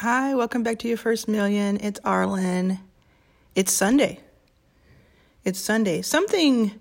Hi, 0.00 0.34
welcome 0.34 0.62
back 0.62 0.78
to 0.78 0.88
your 0.88 0.96
first 0.96 1.28
million. 1.28 1.76
It's 1.76 2.00
Arlan. 2.00 2.80
It's 3.54 3.70
Sunday. 3.70 4.20
It's 5.44 5.58
Sunday. 5.58 6.00
Something 6.00 6.80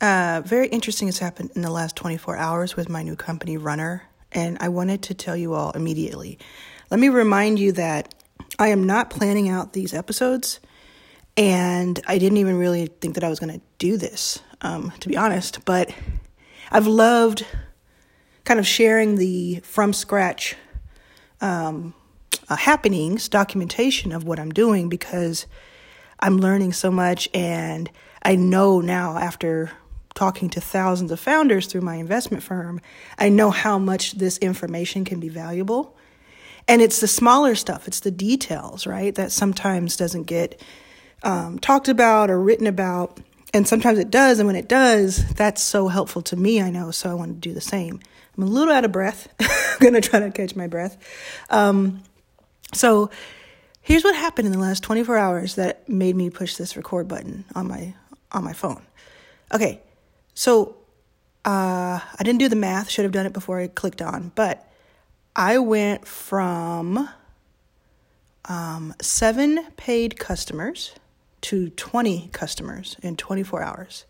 uh, 0.00 0.42
very 0.44 0.68
interesting 0.68 1.08
has 1.08 1.18
happened 1.18 1.50
in 1.56 1.62
the 1.62 1.72
last 1.72 1.96
24 1.96 2.36
hours 2.36 2.76
with 2.76 2.88
my 2.88 3.02
new 3.02 3.16
company, 3.16 3.56
Runner, 3.56 4.04
and 4.30 4.58
I 4.60 4.68
wanted 4.68 5.02
to 5.02 5.12
tell 5.12 5.36
you 5.36 5.54
all 5.54 5.72
immediately. 5.72 6.38
Let 6.88 7.00
me 7.00 7.08
remind 7.08 7.58
you 7.58 7.72
that 7.72 8.14
I 8.60 8.68
am 8.68 8.84
not 8.84 9.10
planning 9.10 9.48
out 9.48 9.72
these 9.72 9.92
episodes, 9.92 10.60
and 11.36 12.00
I 12.06 12.16
didn't 12.16 12.38
even 12.38 12.58
really 12.58 12.86
think 12.86 13.16
that 13.16 13.24
I 13.24 13.28
was 13.28 13.40
going 13.40 13.58
to 13.58 13.66
do 13.78 13.96
this, 13.96 14.38
um, 14.60 14.92
to 15.00 15.08
be 15.08 15.16
honest, 15.16 15.64
but 15.64 15.92
I've 16.70 16.86
loved 16.86 17.44
kind 18.44 18.60
of 18.60 18.68
sharing 18.68 19.16
the 19.16 19.62
from 19.64 19.92
scratch 19.92 20.54
um, 21.40 21.92
uh, 22.48 22.56
happenings, 22.56 23.28
documentation 23.28 24.12
of 24.12 24.24
what 24.24 24.38
I'm 24.38 24.52
doing 24.52 24.88
because 24.88 25.46
I'm 26.20 26.38
learning 26.38 26.72
so 26.72 26.90
much. 26.90 27.28
And 27.34 27.90
I 28.22 28.36
know 28.36 28.80
now, 28.80 29.18
after 29.18 29.70
talking 30.14 30.48
to 30.50 30.60
thousands 30.60 31.10
of 31.10 31.20
founders 31.20 31.66
through 31.66 31.82
my 31.82 31.96
investment 31.96 32.42
firm, 32.42 32.80
I 33.18 33.28
know 33.28 33.50
how 33.50 33.78
much 33.78 34.12
this 34.12 34.38
information 34.38 35.04
can 35.04 35.20
be 35.20 35.28
valuable. 35.28 35.96
And 36.68 36.82
it's 36.82 37.00
the 37.00 37.06
smaller 37.06 37.54
stuff, 37.54 37.86
it's 37.86 38.00
the 38.00 38.10
details, 38.10 38.86
right, 38.86 39.14
that 39.14 39.30
sometimes 39.30 39.96
doesn't 39.96 40.24
get 40.24 40.60
um, 41.22 41.58
talked 41.58 41.88
about 41.88 42.30
or 42.30 42.40
written 42.40 42.66
about. 42.66 43.20
And 43.54 43.66
sometimes 43.66 43.98
it 43.98 44.10
does. 44.10 44.38
And 44.38 44.46
when 44.46 44.56
it 44.56 44.68
does, 44.68 45.24
that's 45.34 45.62
so 45.62 45.88
helpful 45.88 46.22
to 46.22 46.36
me, 46.36 46.60
I 46.60 46.70
know. 46.70 46.90
So 46.90 47.10
I 47.10 47.14
want 47.14 47.34
to 47.34 47.48
do 47.48 47.54
the 47.54 47.60
same. 47.60 48.00
I'm 48.36 48.42
a 48.42 48.46
little 48.46 48.72
out 48.72 48.84
of 48.84 48.92
breath. 48.92 49.28
I'm 49.40 49.78
going 49.78 49.94
to 49.94 50.00
try 50.00 50.20
to 50.20 50.30
catch 50.30 50.56
my 50.56 50.66
breath. 50.66 50.96
Um, 51.48 52.02
so 52.72 53.10
here's 53.80 54.04
what 54.04 54.14
happened 54.14 54.46
in 54.46 54.52
the 54.52 54.58
last 54.58 54.82
24 54.82 55.16
hours 55.16 55.54
that 55.54 55.88
made 55.88 56.16
me 56.16 56.30
push 56.30 56.56
this 56.56 56.76
record 56.76 57.08
button 57.08 57.44
on 57.54 57.68
my 57.68 57.94
on 58.32 58.44
my 58.44 58.52
phone. 58.52 58.82
Okay, 59.54 59.80
so 60.34 60.76
uh, 61.44 62.00
I 62.02 62.22
didn't 62.24 62.40
do 62.40 62.48
the 62.48 62.56
math. 62.56 62.90
Should 62.90 63.04
have 63.04 63.12
done 63.12 63.26
it 63.26 63.32
before 63.32 63.60
I 63.60 63.68
clicked 63.68 64.02
on, 64.02 64.32
but 64.34 64.68
I 65.34 65.58
went 65.58 66.06
from 66.06 67.08
um, 68.46 68.94
seven 69.00 69.64
paid 69.76 70.18
customers 70.18 70.94
to 71.42 71.70
20 71.70 72.30
customers 72.32 72.96
in 73.02 73.16
24 73.16 73.62
hours. 73.62 74.04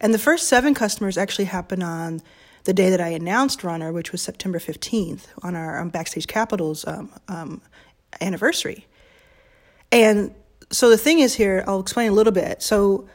And 0.00 0.14
the 0.14 0.18
first 0.18 0.48
seven 0.48 0.74
customers 0.74 1.18
actually 1.18 1.44
happened 1.44 1.82
on 1.82 2.22
the 2.64 2.72
day 2.72 2.90
that 2.90 3.00
I 3.00 3.08
announced 3.08 3.64
Runner, 3.64 3.92
which 3.92 4.12
was 4.12 4.22
September 4.22 4.58
15th, 4.58 5.26
on 5.42 5.56
our 5.56 5.80
um, 5.80 5.88
Backstage 5.88 6.26
Capitals 6.26 6.86
um, 6.86 7.10
um, 7.28 7.62
anniversary. 8.20 8.86
And 9.90 10.34
so 10.70 10.88
the 10.88 10.96
thing 10.96 11.18
is 11.18 11.34
here, 11.34 11.64
I'll 11.66 11.80
explain 11.80 12.10
a 12.10 12.14
little 12.14 12.32
bit. 12.32 12.62
So 12.62 13.08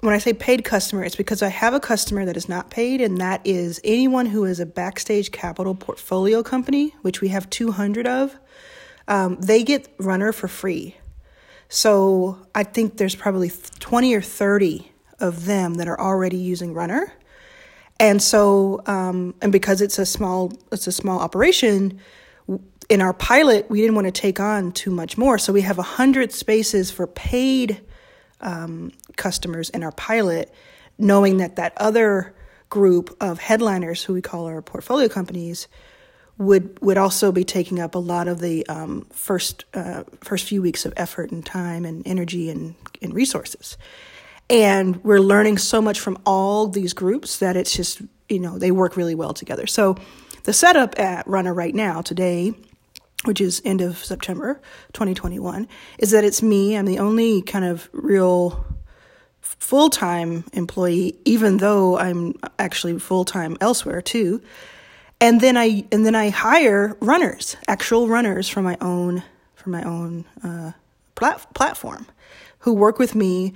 when 0.00 0.14
I 0.14 0.18
say 0.18 0.32
paid 0.32 0.64
customer, 0.64 1.04
it's 1.04 1.16
because 1.16 1.42
I 1.42 1.48
have 1.48 1.74
a 1.74 1.80
customer 1.80 2.24
that 2.24 2.36
is 2.36 2.48
not 2.48 2.70
paid, 2.70 3.00
and 3.00 3.18
that 3.18 3.42
is 3.44 3.80
anyone 3.84 4.26
who 4.26 4.44
is 4.44 4.58
a 4.58 4.66
Backstage 4.66 5.30
Capital 5.30 5.74
portfolio 5.74 6.42
company, 6.42 6.94
which 7.02 7.20
we 7.20 7.28
have 7.28 7.48
200 7.50 8.06
of. 8.06 8.36
Um, 9.06 9.36
they 9.40 9.62
get 9.62 9.92
Runner 9.98 10.32
for 10.32 10.48
free. 10.48 10.96
So 11.68 12.46
I 12.54 12.64
think 12.64 12.96
there's 12.96 13.14
probably 13.14 13.50
20 13.78 14.14
or 14.14 14.22
30 14.22 14.90
of 15.20 15.44
them 15.44 15.74
that 15.74 15.86
are 15.86 16.00
already 16.00 16.38
using 16.38 16.72
Runner. 16.72 17.12
And 18.00 18.22
so, 18.22 18.82
um, 18.86 19.34
and 19.42 19.52
because 19.52 19.82
it's 19.82 19.98
a 19.98 20.06
small, 20.06 20.52
it's 20.72 20.86
a 20.86 20.92
small 20.92 21.20
operation, 21.20 22.00
in 22.88 23.00
our 23.00 23.12
pilot, 23.12 23.70
we 23.70 23.80
didn't 23.80 23.94
want 23.94 24.06
to 24.06 24.10
take 24.10 24.40
on 24.40 24.72
too 24.72 24.90
much 24.90 25.16
more. 25.16 25.38
So 25.38 25.52
we 25.52 25.60
have 25.60 25.76
100 25.76 26.32
spaces 26.32 26.90
for 26.90 27.06
paid 27.06 27.80
um, 28.40 28.90
customers 29.16 29.70
in 29.70 29.84
our 29.84 29.92
pilot, 29.92 30.52
knowing 30.98 31.36
that 31.36 31.56
that 31.56 31.72
other 31.76 32.34
group 32.68 33.16
of 33.20 33.38
headliners, 33.38 34.02
who 34.02 34.14
we 34.14 34.22
call 34.22 34.46
our 34.46 34.60
portfolio 34.60 35.08
companies, 35.08 35.68
would 36.38 36.80
would 36.80 36.96
also 36.96 37.30
be 37.30 37.44
taking 37.44 37.78
up 37.78 37.94
a 37.94 37.98
lot 37.98 38.26
of 38.26 38.40
the 38.40 38.66
um, 38.66 39.06
first 39.12 39.66
uh, 39.74 40.04
first 40.22 40.46
few 40.46 40.62
weeks 40.62 40.86
of 40.86 40.94
effort 40.96 41.30
and 41.30 41.44
time 41.44 41.84
and 41.84 42.02
energy 42.06 42.48
and, 42.50 42.74
and 43.02 43.14
resources. 43.14 43.76
And 44.50 45.02
we're 45.04 45.20
learning 45.20 45.58
so 45.58 45.80
much 45.80 46.00
from 46.00 46.18
all 46.26 46.66
these 46.66 46.92
groups 46.92 47.38
that 47.38 47.56
it's 47.56 47.74
just 47.74 48.02
you 48.28 48.40
know 48.40 48.58
they 48.58 48.70
work 48.70 48.96
really 48.96 49.14
well 49.14 49.32
together. 49.32 49.66
So 49.66 49.96
the 50.44 50.52
setup 50.52 50.98
at 50.98 51.26
Runner 51.26 51.54
right 51.54 51.74
now 51.74 52.02
today 52.02 52.54
which 53.24 53.40
is 53.40 53.60
end 53.64 53.80
of 53.80 54.02
September 54.02 54.60
2021, 54.92 55.68
is 55.98 56.10
that 56.10 56.24
it's 56.24 56.42
me. 56.42 56.76
I'm 56.76 56.86
the 56.86 56.98
only 56.98 57.42
kind 57.42 57.64
of 57.64 57.88
real 57.92 58.64
full 59.40 59.90
time 59.90 60.44
employee, 60.52 61.18
even 61.24 61.58
though 61.58 61.98
I'm 61.98 62.34
actually 62.58 62.98
full 62.98 63.24
time 63.24 63.56
elsewhere 63.60 64.00
too. 64.00 64.42
And 65.20 65.40
then 65.40 65.56
I 65.56 65.84
and 65.92 66.06
then 66.06 66.14
I 66.14 66.30
hire 66.30 66.96
runners, 67.00 67.56
actual 67.68 68.08
runners 68.08 68.48
from 68.48 68.64
my 68.64 68.78
own 68.80 69.22
from 69.54 69.72
my 69.72 69.82
own 69.82 70.24
uh, 70.42 70.72
plat- 71.14 71.52
platform, 71.52 72.06
who 72.60 72.72
work 72.72 72.98
with 72.98 73.14
me 73.14 73.52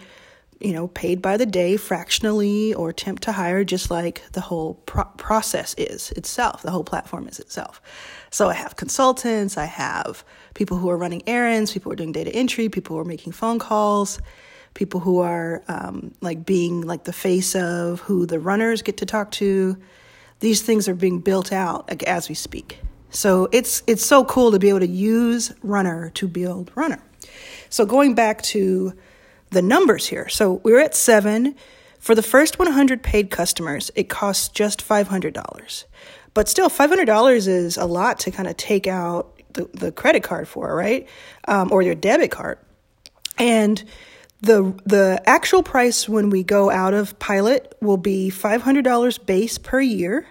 you 0.64 0.72
know, 0.72 0.88
paid 0.88 1.20
by 1.20 1.36
the 1.36 1.44
day 1.44 1.76
fractionally 1.76 2.72
or 2.72 2.91
temp 2.91 3.20
to 3.20 3.32
hire, 3.32 3.64
just 3.64 3.91
like 3.91 4.22
the 4.32 4.41
whole 4.41 4.75
pro- 4.86 5.04
process 5.19 5.75
is 5.76 6.10
itself. 6.12 6.62
The 6.62 6.70
whole 6.70 6.84
platform 6.84 7.28
is 7.28 7.38
itself. 7.38 7.82
So 8.30 8.48
I 8.48 8.54
have 8.54 8.74
consultants, 8.74 9.58
I 9.58 9.66
have 9.66 10.24
people 10.54 10.78
who 10.78 10.88
are 10.88 10.97
running 10.97 11.22
errands, 11.26 11.72
people 11.72 11.91
who 11.91 11.92
are 11.92 11.97
doing 11.97 12.12
data 12.12 12.34
entry, 12.34 12.70
people 12.70 12.97
who 12.97 13.00
are 13.00 13.04
making 13.04 13.34
phone 13.34 13.58
calls, 13.58 14.19
people 14.72 15.00
who 15.00 15.19
are 15.19 15.62
um, 15.69 16.14
like 16.22 16.47
being 16.47 16.80
like 16.80 17.04
the 17.04 17.12
face 17.12 17.54
of 17.54 18.00
who 18.00 18.24
the 18.24 18.41
runners 18.41 18.80
get 18.80 18.97
to 18.97 19.06
talk 19.06 19.32
to. 19.32 19.76
These 20.41 20.62
things 20.62 20.88
are 20.88 20.94
being 20.94 21.20
built 21.20 21.53
out 21.53 21.91
like, 21.91 22.04
as 22.04 22.30
we 22.30 22.34
speak. 22.34 22.80
So 23.10 23.48
it's 23.53 23.82
it's 23.86 24.04
so 24.04 24.24
cool 24.24 24.50
to 24.50 24.58
be 24.58 24.70
able 24.70 24.80
to 24.80 24.88
use 24.88 25.53
Runner 25.62 26.10
to 26.14 26.26
build 26.26 26.70
Runner. 26.74 27.03
So 27.69 27.84
going 27.84 28.14
back 28.14 28.41
to 28.42 28.94
the 29.54 29.62
numbers 29.62 30.06
here. 30.06 30.28
So 30.28 30.60
we 30.62 30.75
are 30.75 30.81
at 30.81 30.94
seven. 30.94 31.54
For 31.98 32.15
the 32.15 32.22
first 32.22 32.59
100 32.59 33.03
paid 33.03 33.31
customers, 33.31 33.91
it 33.94 34.10
costs 34.10 34.48
just 34.48 34.87
$500. 34.87 35.84
But 36.34 36.48
still, 36.48 36.69
$500 36.69 37.48
is 37.48 37.78
a 37.78 37.87
lot 37.87 38.19
to 38.20 38.31
kind 38.31 38.47
of 38.47 38.59
take 38.59 38.87
out 38.87 39.41
the, 39.54 39.70
the 39.72 39.91
credit 39.91 40.22
card 40.22 40.47
for, 40.47 40.75
right? 40.75 41.09
Um, 41.48 41.72
or 41.72 41.81
your 41.81 41.94
debit 41.94 42.31
card. 42.31 42.59
And 43.38 43.82
the 44.42 44.75
the 44.84 45.22
actual 45.25 45.62
price 45.62 46.06
when 46.09 46.28
we 46.28 46.42
go 46.42 46.71
out 46.71 46.92
of 46.92 47.19
pilot 47.19 47.75
will 47.81 47.97
be 47.97 48.31
$500 48.31 49.26
base 49.26 49.56
per 49.56 49.81
year 49.81 50.26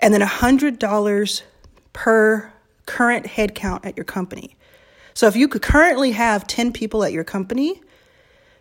and 0.00 0.12
then 0.12 0.20
$100 0.20 1.42
per 1.92 2.52
current 2.86 3.26
headcount 3.26 3.86
at 3.86 3.96
your 3.96 4.04
company. 4.04 4.56
So 5.14 5.28
if 5.28 5.36
you 5.36 5.48
could 5.48 5.62
currently 5.62 6.10
have 6.10 6.46
10 6.46 6.72
people 6.72 7.04
at 7.04 7.12
your 7.12 7.24
company, 7.24 7.80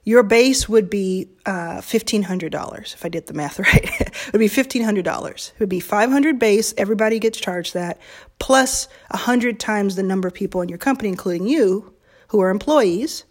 your 0.06 0.24
base 0.24 0.70
would 0.70 0.90
be 0.90 1.28
uh, 1.46 1.82
$1,500 1.82 2.94
if 2.94 3.04
I 3.04 3.10
did 3.10 3.28
the 3.28 3.34
math 3.34 3.60
right. 3.60 3.84
it 3.84 4.32
would 4.32 4.40
be 4.40 4.48
$1,500. 4.48 5.48
It 5.50 5.60
would 5.60 5.70
be 5.70 5.80
500 5.80 6.40
base. 6.40 6.74
Everybody 6.78 7.20
gets 7.20 7.40
charged 7.40 7.74
that 7.74 8.00
plus 8.40 8.88
100 9.12 9.60
times 9.60 9.96
the 9.96 10.04
number 10.04 10.28
of 10.28 10.34
people 10.34 10.62
in 10.62 10.70
your 10.70 10.78
company, 10.78 11.10
including 11.10 11.48
you, 11.48 11.94
who 12.30 12.40
are 12.40 12.50
employees. 12.50 13.26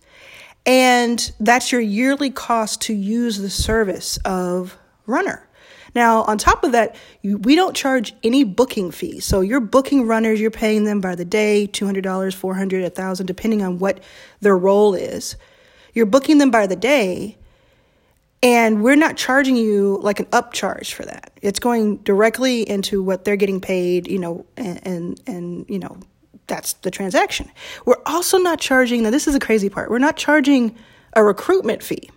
And 0.67 1.33
that's 1.41 1.73
your 1.73 1.81
yearly 1.81 2.31
cost 2.31 2.83
to 2.83 2.95
use 2.95 3.39
the 3.39 3.51
service 3.51 4.19
of 4.25 4.77
Runner. 5.07 5.47
Now, 5.95 6.23
on 6.23 6.39
top 6.39 6.65
of 6.65 6.73
that, 6.73 6.97
we 7.23 7.55
don't 7.55 7.77
charge 7.77 8.15
any 8.25 8.43
booking 8.43 8.91
fees. 8.91 9.25
So 9.25 9.41
you're 9.41 9.61
booking 9.61 10.07
runners, 10.07 10.41
you're 10.41 10.51
paying 10.51 10.85
them 10.85 11.01
by 11.01 11.15
the 11.15 11.25
day, 11.25 11.69
$200, 11.71 12.03
$400, 12.03 12.83
1000 12.83 13.27
depending 13.27 13.63
on 13.63 13.79
what 13.79 14.03
their 14.41 14.57
role 14.57 14.95
is. 14.95 15.37
You're 15.95 16.07
booking 16.07 16.39
them 16.39 16.51
by 16.51 16.67
the 16.67 16.77
day, 16.77 17.37
and 18.43 18.83
we're 18.83 18.97
not 18.97 19.17
charging 19.17 19.57
you 19.57 19.99
like 20.03 20.21
an 20.21 20.27
upcharge 20.27 20.93
for 20.93 21.05
that. 21.05 21.33
It's 21.41 21.59
going 21.59 21.99
directly 21.99 22.69
into 22.69 23.03
what 23.03 23.25
they're 23.25 23.37
getting 23.37 23.61
paid, 23.61 24.09
you 24.09 24.19
know, 24.19 24.47
and 24.57 24.87
and, 24.87 25.21
and 25.27 25.67
you 25.69 25.79
know, 25.79 25.99
that's 26.47 26.75
the 26.75 26.91
transaction. 26.91 27.51
We're 27.85 28.03
also 28.07 28.39
not 28.39 28.61
charging, 28.61 29.03
now 29.03 29.11
this 29.11 29.27
is 29.27 29.35
the 29.35 29.41
crazy 29.41 29.69
part. 29.69 29.91
We're 29.91 29.99
not 29.99 30.17
charging 30.17 30.77
a 31.15 31.25
recruitment 31.25 31.83
fee. 31.83 32.11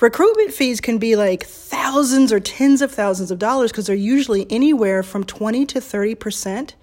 Recruitment 0.00 0.52
fees 0.52 0.80
can 0.80 0.98
be 0.98 1.16
like 1.16 1.44
thousands 1.44 2.32
or 2.32 2.38
tens 2.38 2.82
of 2.82 2.92
thousands 2.92 3.30
of 3.30 3.38
dollars 3.38 3.72
because 3.72 3.86
they're 3.86 3.96
usually 3.96 4.46
anywhere 4.50 5.02
from 5.02 5.24
20 5.24 5.64
to 5.66 5.80
30% 5.80 6.74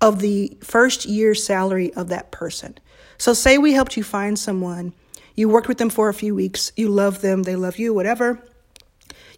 of 0.00 0.20
the 0.20 0.56
first 0.62 1.04
year's 1.04 1.44
salary 1.44 1.92
of 1.94 2.08
that 2.08 2.30
person. 2.30 2.78
So, 3.18 3.32
say 3.32 3.58
we 3.58 3.72
helped 3.72 3.96
you 3.96 4.02
find 4.02 4.38
someone, 4.38 4.92
you 5.34 5.48
worked 5.48 5.68
with 5.68 5.78
them 5.78 5.90
for 5.90 6.08
a 6.08 6.14
few 6.14 6.34
weeks, 6.34 6.72
you 6.76 6.88
love 6.88 7.20
them, 7.20 7.42
they 7.42 7.56
love 7.56 7.78
you, 7.78 7.92
whatever. 7.92 8.42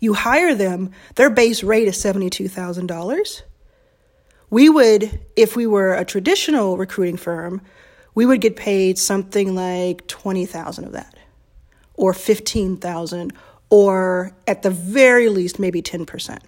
You 0.01 0.15
hire 0.15 0.55
them, 0.55 0.93
their 1.17 1.31
base 1.31 1.63
rate 1.63 1.89
is 1.89 1.97
$72,000. 1.97 3.43
we 4.51 4.69
would, 4.69 5.21
if 5.37 5.57
we 5.57 5.67
were 5.67 5.95
a 5.95 6.05
traditional 6.05 6.77
recruiting 6.77 7.17
firm, 7.17 7.61
we 8.15 8.25
would 8.27 8.41
get 8.41 8.57
paid 8.57 8.99
something 8.99 9.55
like 9.55 10.07
20,000 10.07 10.85
of 10.85 10.93
that 10.93 11.17
or 11.95 12.13
15,000 12.15 13.33
or 13.71 14.33
at 14.47 14.63
the 14.63 14.71
very 14.71 15.29
least 15.29 15.59
maybe 15.59 15.83
10%. 15.83 16.39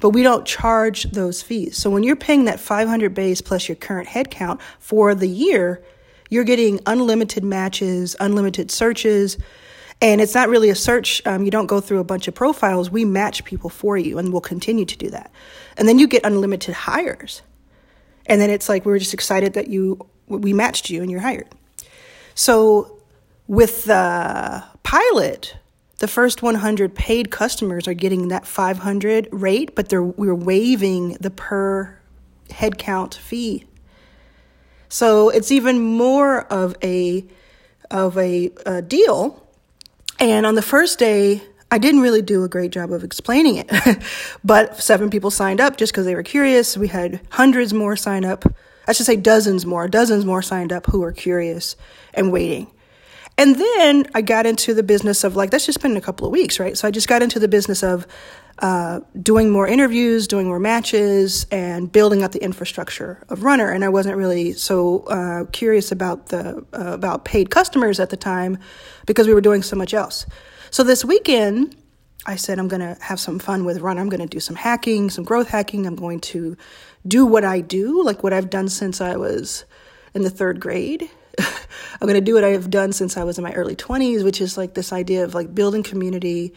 But 0.00 0.10
we 0.10 0.22
don't 0.22 0.44
charge 0.44 1.04
those 1.04 1.40
fees. 1.40 1.76
So 1.76 1.88
when 1.88 2.02
you're 2.02 2.16
paying 2.16 2.46
that 2.46 2.58
500 2.58 3.14
base 3.14 3.40
plus 3.40 3.68
your 3.68 3.76
current 3.76 4.08
headcount 4.08 4.60
for 4.80 5.14
the 5.14 5.28
year, 5.28 5.84
you're 6.30 6.44
getting 6.44 6.80
unlimited 6.86 7.44
matches, 7.44 8.16
unlimited 8.20 8.70
searches, 8.70 9.38
and 10.00 10.20
it's 10.20 10.34
not 10.34 10.48
really 10.48 10.70
a 10.70 10.74
search. 10.74 11.22
Um, 11.26 11.44
you 11.44 11.50
don't 11.50 11.66
go 11.66 11.80
through 11.80 11.98
a 11.98 12.04
bunch 12.04 12.28
of 12.28 12.34
profiles. 12.34 12.90
We 12.90 13.04
match 13.04 13.44
people 13.44 13.70
for 13.70 13.96
you, 13.96 14.18
and 14.18 14.32
we'll 14.32 14.40
continue 14.40 14.84
to 14.84 14.96
do 14.96 15.10
that. 15.10 15.30
And 15.76 15.88
then 15.88 15.98
you 15.98 16.06
get 16.06 16.24
unlimited 16.24 16.74
hires. 16.74 17.42
And 18.26 18.40
then 18.40 18.50
it's 18.50 18.68
like 18.68 18.84
we 18.84 18.92
are 18.92 18.98
just 18.98 19.14
excited 19.14 19.54
that 19.54 19.68
you 19.68 20.06
we 20.26 20.52
matched 20.52 20.88
you 20.88 21.02
and 21.02 21.10
you're 21.10 21.20
hired. 21.20 21.48
So 22.34 23.02
with 23.46 23.84
the 23.84 24.64
pilot, 24.82 25.56
the 25.98 26.08
first 26.08 26.42
100 26.42 26.94
paid 26.94 27.30
customers 27.30 27.86
are 27.86 27.94
getting 27.94 28.28
that 28.28 28.46
500 28.46 29.28
rate, 29.30 29.74
but 29.74 29.88
they're 29.88 30.02
we're 30.02 30.34
waiving 30.34 31.16
the 31.20 31.30
per 31.30 31.98
headcount 32.48 33.14
fee. 33.14 33.66
So 34.88 35.28
it's 35.28 35.50
even 35.50 35.80
more 35.80 36.42
of 36.42 36.76
a 36.82 37.24
of 37.90 38.16
a, 38.18 38.50
a 38.66 38.82
deal. 38.82 39.46
And 40.18 40.46
on 40.46 40.54
the 40.54 40.62
first 40.62 40.98
day, 40.98 41.42
I 41.70 41.78
didn't 41.78 42.00
really 42.00 42.22
do 42.22 42.44
a 42.44 42.48
great 42.48 42.70
job 42.70 42.92
of 42.92 43.04
explaining 43.04 43.56
it, 43.56 43.70
but 44.44 44.80
seven 44.80 45.10
people 45.10 45.30
signed 45.30 45.60
up 45.60 45.76
just 45.76 45.92
because 45.92 46.06
they 46.06 46.14
were 46.14 46.22
curious. 46.22 46.76
We 46.76 46.88
had 46.88 47.20
hundreds 47.30 47.74
more 47.74 47.96
sign 47.96 48.24
up. 48.24 48.44
I 48.86 48.92
should 48.92 49.06
say 49.06 49.16
dozens 49.16 49.64
more, 49.66 49.88
dozens 49.88 50.24
more 50.24 50.42
signed 50.42 50.72
up 50.72 50.86
who 50.86 51.00
were 51.00 51.12
curious 51.12 51.76
and 52.12 52.30
waiting. 52.30 52.70
And 53.36 53.56
then 53.56 54.06
I 54.14 54.20
got 54.20 54.46
into 54.46 54.74
the 54.74 54.82
business 54.82 55.24
of 55.24 55.34
like, 55.34 55.50
that's 55.50 55.66
just 55.66 55.80
been 55.80 55.96
a 55.96 56.00
couple 56.00 56.26
of 56.26 56.32
weeks, 56.32 56.60
right? 56.60 56.78
So 56.78 56.86
I 56.86 56.90
just 56.90 57.08
got 57.08 57.22
into 57.22 57.40
the 57.40 57.48
business 57.48 57.82
of 57.82 58.06
uh, 58.60 59.00
doing 59.20 59.50
more 59.50 59.66
interviews, 59.66 60.28
doing 60.28 60.46
more 60.46 60.60
matches, 60.60 61.46
and 61.50 61.90
building 61.90 62.22
up 62.22 62.32
the 62.32 62.42
infrastructure 62.42 63.24
of 63.28 63.42
Runner. 63.42 63.70
And 63.70 63.84
I 63.84 63.88
wasn't 63.88 64.16
really 64.16 64.52
so 64.52 65.00
uh, 65.00 65.44
curious 65.50 65.90
about 65.90 66.26
the 66.26 66.64
uh, 66.72 66.92
about 66.92 67.24
paid 67.24 67.50
customers 67.50 67.98
at 67.98 68.10
the 68.10 68.16
time 68.16 68.58
because 69.06 69.26
we 69.26 69.34
were 69.34 69.40
doing 69.40 69.62
so 69.62 69.76
much 69.76 69.92
else. 69.92 70.26
So 70.70 70.84
this 70.84 71.04
weekend, 71.04 71.76
I 72.26 72.36
said 72.36 72.58
I'm 72.58 72.68
going 72.68 72.80
to 72.80 72.96
have 73.02 73.18
some 73.18 73.38
fun 73.38 73.64
with 73.64 73.80
Runner. 73.80 74.00
I'm 74.00 74.08
going 74.08 74.20
to 74.20 74.26
do 74.26 74.40
some 74.40 74.56
hacking, 74.56 75.10
some 75.10 75.24
growth 75.24 75.48
hacking. 75.48 75.86
I'm 75.86 75.96
going 75.96 76.20
to 76.20 76.56
do 77.06 77.26
what 77.26 77.44
I 77.44 77.60
do, 77.60 78.02
like 78.02 78.22
what 78.22 78.32
I've 78.32 78.50
done 78.50 78.68
since 78.68 79.00
I 79.00 79.16
was 79.16 79.64
in 80.14 80.22
the 80.22 80.30
third 80.30 80.60
grade. 80.60 81.10
I'm 81.38 82.06
going 82.08 82.14
to 82.14 82.20
do 82.20 82.34
what 82.34 82.44
I've 82.44 82.70
done 82.70 82.92
since 82.92 83.16
I 83.16 83.24
was 83.24 83.36
in 83.36 83.44
my 83.44 83.52
early 83.52 83.74
20s, 83.76 84.22
which 84.24 84.40
is 84.40 84.56
like 84.56 84.74
this 84.74 84.92
idea 84.92 85.24
of 85.24 85.34
like 85.34 85.54
building 85.54 85.82
community 85.82 86.54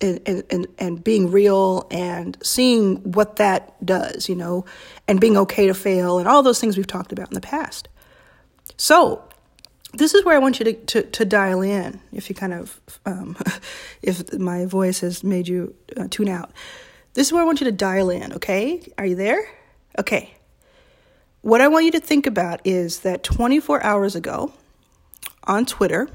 and, 0.00 0.44
and, 0.50 0.66
and 0.78 1.02
being 1.02 1.30
real 1.30 1.86
and 1.90 2.36
seeing 2.42 2.96
what 3.12 3.36
that 3.36 3.84
does, 3.84 4.28
you 4.28 4.34
know, 4.34 4.64
and 5.08 5.20
being 5.20 5.36
okay 5.36 5.66
to 5.66 5.74
fail 5.74 6.18
and 6.18 6.28
all 6.28 6.42
those 6.42 6.60
things 6.60 6.76
we've 6.76 6.86
talked 6.86 7.12
about 7.12 7.28
in 7.28 7.34
the 7.34 7.40
past. 7.40 7.88
So, 8.76 9.24
this 9.94 10.14
is 10.14 10.24
where 10.24 10.34
I 10.34 10.38
want 10.38 10.58
you 10.58 10.64
to, 10.64 10.72
to, 10.72 11.02
to 11.02 11.24
dial 11.24 11.60
in 11.60 12.00
if 12.12 12.28
you 12.28 12.34
kind 12.34 12.54
of, 12.54 12.80
um, 13.04 13.36
if 14.02 14.32
my 14.38 14.64
voice 14.66 15.00
has 15.00 15.22
made 15.22 15.48
you 15.48 15.74
uh, 15.96 16.08
tune 16.10 16.28
out. 16.28 16.50
This 17.14 17.26
is 17.26 17.32
where 17.32 17.42
I 17.42 17.44
want 17.44 17.60
you 17.60 17.66
to 17.66 17.72
dial 17.72 18.08
in, 18.08 18.32
okay? 18.34 18.80
Are 18.96 19.04
you 19.04 19.16
there? 19.16 19.46
Okay. 19.98 20.34
What 21.42 21.60
I 21.60 21.68
want 21.68 21.84
you 21.84 21.90
to 21.92 22.00
think 22.00 22.26
about 22.26 22.60
is 22.64 23.00
that 23.00 23.22
24 23.22 23.82
hours 23.82 24.14
ago 24.16 24.52
on 25.44 25.66
Twitter, 25.66 26.08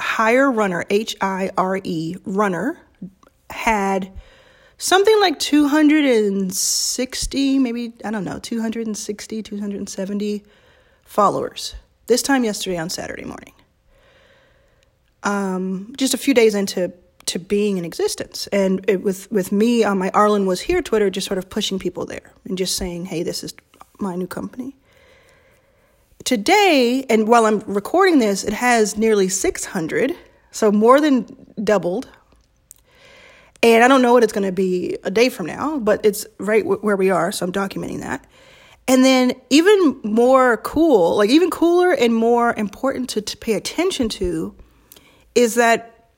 Hire 0.00 0.50
Runner, 0.50 0.84
H 0.90 1.16
I 1.20 1.50
R 1.56 1.80
E, 1.82 2.16
Runner, 2.24 2.78
had 3.50 4.12
something 4.78 5.20
like 5.20 5.38
260, 5.38 7.58
maybe, 7.58 7.92
I 8.04 8.10
don't 8.10 8.24
know, 8.24 8.38
260, 8.38 9.42
270 9.42 10.44
followers. 11.04 11.74
This 12.06 12.22
time 12.22 12.44
yesterday 12.44 12.78
on 12.78 12.90
Saturday 12.90 13.24
morning. 13.24 13.54
Um, 15.22 15.94
just 15.96 16.14
a 16.14 16.18
few 16.18 16.34
days 16.34 16.54
into 16.54 16.92
to 17.26 17.38
being 17.38 17.78
in 17.78 17.84
existence. 17.84 18.48
And 18.48 18.84
it, 18.88 19.02
with 19.02 19.30
with 19.30 19.52
me 19.52 19.84
on 19.84 19.98
my 19.98 20.10
Arlan 20.10 20.46
was 20.46 20.62
here 20.62 20.82
Twitter, 20.82 21.10
just 21.10 21.26
sort 21.26 21.38
of 21.38 21.48
pushing 21.48 21.78
people 21.78 22.04
there 22.04 22.32
and 22.44 22.58
just 22.58 22.76
saying, 22.76 23.06
"Hey, 23.06 23.22
this 23.22 23.44
is 23.44 23.54
my 24.00 24.16
new 24.16 24.26
company. 24.26 24.74
Today, 26.24 27.04
and 27.10 27.26
while 27.26 27.46
I'm 27.46 27.60
recording 27.60 28.18
this, 28.18 28.44
it 28.44 28.52
has 28.52 28.96
nearly 28.96 29.28
600, 29.28 30.14
so 30.50 30.70
more 30.70 31.00
than 31.00 31.26
doubled. 31.62 32.08
And 33.62 33.82
I 33.82 33.88
don't 33.88 34.02
know 34.02 34.12
what 34.12 34.22
it's 34.22 34.32
going 34.32 34.46
to 34.46 34.52
be 34.52 34.98
a 35.04 35.10
day 35.10 35.28
from 35.28 35.46
now, 35.46 35.78
but 35.78 36.04
it's 36.04 36.26
right 36.38 36.64
where 36.64 36.96
we 36.96 37.10
are, 37.10 37.32
so 37.32 37.46
I'm 37.46 37.52
documenting 37.52 38.00
that. 38.00 38.24
And 38.88 39.04
then, 39.04 39.32
even 39.50 40.00
more 40.02 40.56
cool, 40.58 41.16
like 41.16 41.30
even 41.30 41.50
cooler 41.50 41.92
and 41.92 42.14
more 42.14 42.52
important 42.54 43.08
to, 43.10 43.20
to 43.22 43.36
pay 43.36 43.54
attention 43.54 44.08
to, 44.10 44.54
is 45.34 45.54
that 45.54 46.10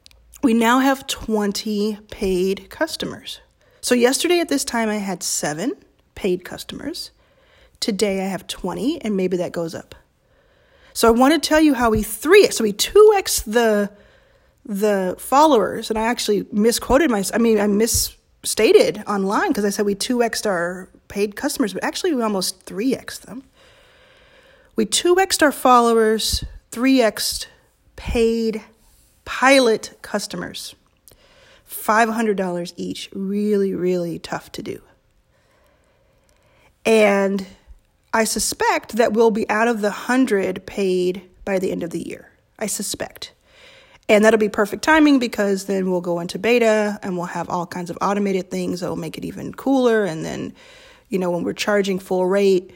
we 0.42 0.54
now 0.54 0.80
have 0.80 1.06
20 1.06 1.98
paid 2.10 2.68
customers. 2.70 3.40
So, 3.82 3.94
yesterday 3.94 4.40
at 4.40 4.48
this 4.48 4.64
time, 4.64 4.88
I 4.88 4.96
had 4.96 5.22
seven 5.22 5.74
paid 6.14 6.44
customers. 6.44 7.10
Today 7.84 8.22
I 8.22 8.28
have 8.28 8.46
20, 8.46 9.02
and 9.02 9.14
maybe 9.14 9.36
that 9.36 9.52
goes 9.52 9.74
up. 9.74 9.94
So 10.94 11.06
I 11.06 11.10
want 11.10 11.34
to 11.34 11.48
tell 11.48 11.60
you 11.60 11.74
how 11.74 11.90
we 11.90 12.02
3 12.02 12.50
so 12.50 12.64
we 12.64 12.72
2x 12.72 13.44
the 13.44 13.90
the 14.64 15.16
followers, 15.18 15.90
and 15.90 15.98
I 15.98 16.04
actually 16.04 16.46
misquoted 16.50 17.10
my, 17.10 17.22
I 17.34 17.36
mean, 17.36 17.60
I 17.60 17.66
misstated 17.66 19.04
online 19.06 19.48
because 19.48 19.66
I 19.66 19.68
said 19.68 19.84
we 19.84 19.94
2xed 19.94 20.46
our 20.46 20.88
paid 21.08 21.36
customers, 21.36 21.74
but 21.74 21.84
actually 21.84 22.14
we 22.14 22.22
almost 22.22 22.64
3xed 22.64 23.20
them. 23.26 23.42
We 24.76 24.86
2xed 24.86 25.42
our 25.42 25.52
followers, 25.52 26.42
3xed 26.72 27.48
paid 27.96 28.62
pilot 29.26 29.98
customers. 30.00 30.74
$500 31.68 32.72
each. 32.78 33.10
Really, 33.12 33.74
really 33.74 34.18
tough 34.18 34.50
to 34.52 34.62
do. 34.62 34.80
And 36.86 37.46
I 38.14 38.22
suspect 38.22 38.96
that 38.96 39.12
we'll 39.12 39.32
be 39.32 39.48
out 39.50 39.66
of 39.66 39.80
the 39.80 39.88
100 39.88 40.64
paid 40.66 41.28
by 41.44 41.58
the 41.58 41.72
end 41.72 41.82
of 41.82 41.90
the 41.90 41.98
year. 41.98 42.30
I 42.60 42.66
suspect. 42.66 43.32
And 44.08 44.24
that'll 44.24 44.38
be 44.38 44.48
perfect 44.48 44.84
timing 44.84 45.18
because 45.18 45.64
then 45.64 45.90
we'll 45.90 46.00
go 46.00 46.20
into 46.20 46.38
beta 46.38 47.00
and 47.02 47.16
we'll 47.16 47.26
have 47.26 47.50
all 47.50 47.66
kinds 47.66 47.90
of 47.90 47.98
automated 48.00 48.52
things 48.52 48.80
that 48.80 48.88
will 48.88 48.96
make 48.96 49.18
it 49.18 49.24
even 49.24 49.52
cooler. 49.52 50.04
And 50.04 50.24
then, 50.24 50.54
you 51.08 51.18
know, 51.18 51.32
when 51.32 51.42
we're 51.42 51.54
charging 51.54 51.98
full 51.98 52.24
rate, 52.24 52.70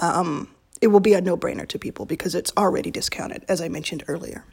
um, 0.00 0.48
it 0.80 0.86
will 0.86 1.00
be 1.00 1.12
a 1.12 1.20
no 1.20 1.36
brainer 1.36 1.68
to 1.68 1.78
people 1.78 2.06
because 2.06 2.34
it's 2.34 2.52
already 2.56 2.90
discounted, 2.90 3.44
as 3.48 3.60
I 3.60 3.68
mentioned 3.68 4.04
earlier. 4.08 4.46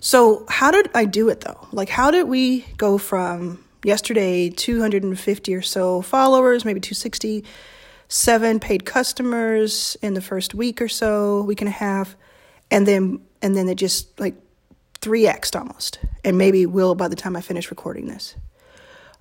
So, 0.00 0.44
how 0.50 0.70
did 0.70 0.90
I 0.94 1.06
do 1.06 1.30
it 1.30 1.40
though? 1.40 1.66
Like, 1.72 1.88
how 1.88 2.10
did 2.10 2.28
we 2.28 2.66
go 2.76 2.98
from 2.98 3.64
yesterday 3.84 4.50
250 4.50 5.54
or 5.54 5.62
so 5.62 6.02
followers, 6.02 6.64
maybe 6.66 6.80
260? 6.80 7.44
Seven 8.08 8.60
paid 8.60 8.84
customers 8.84 9.96
in 10.02 10.14
the 10.14 10.20
first 10.20 10.54
week 10.54 10.80
or 10.80 10.88
so, 10.88 11.42
week 11.42 11.60
and 11.60 11.68
a 11.68 11.72
half, 11.72 12.16
and 12.70 12.86
then 12.86 13.20
and 13.40 13.56
then 13.56 13.68
it 13.68 13.76
just 13.76 14.18
like 14.20 14.34
three 15.00 15.26
x 15.26 15.54
almost, 15.54 15.98
and 16.24 16.38
maybe 16.38 16.66
will 16.66 16.94
by 16.94 17.08
the 17.08 17.16
time 17.16 17.36
I 17.36 17.40
finish 17.40 17.70
recording 17.70 18.06
this. 18.06 18.36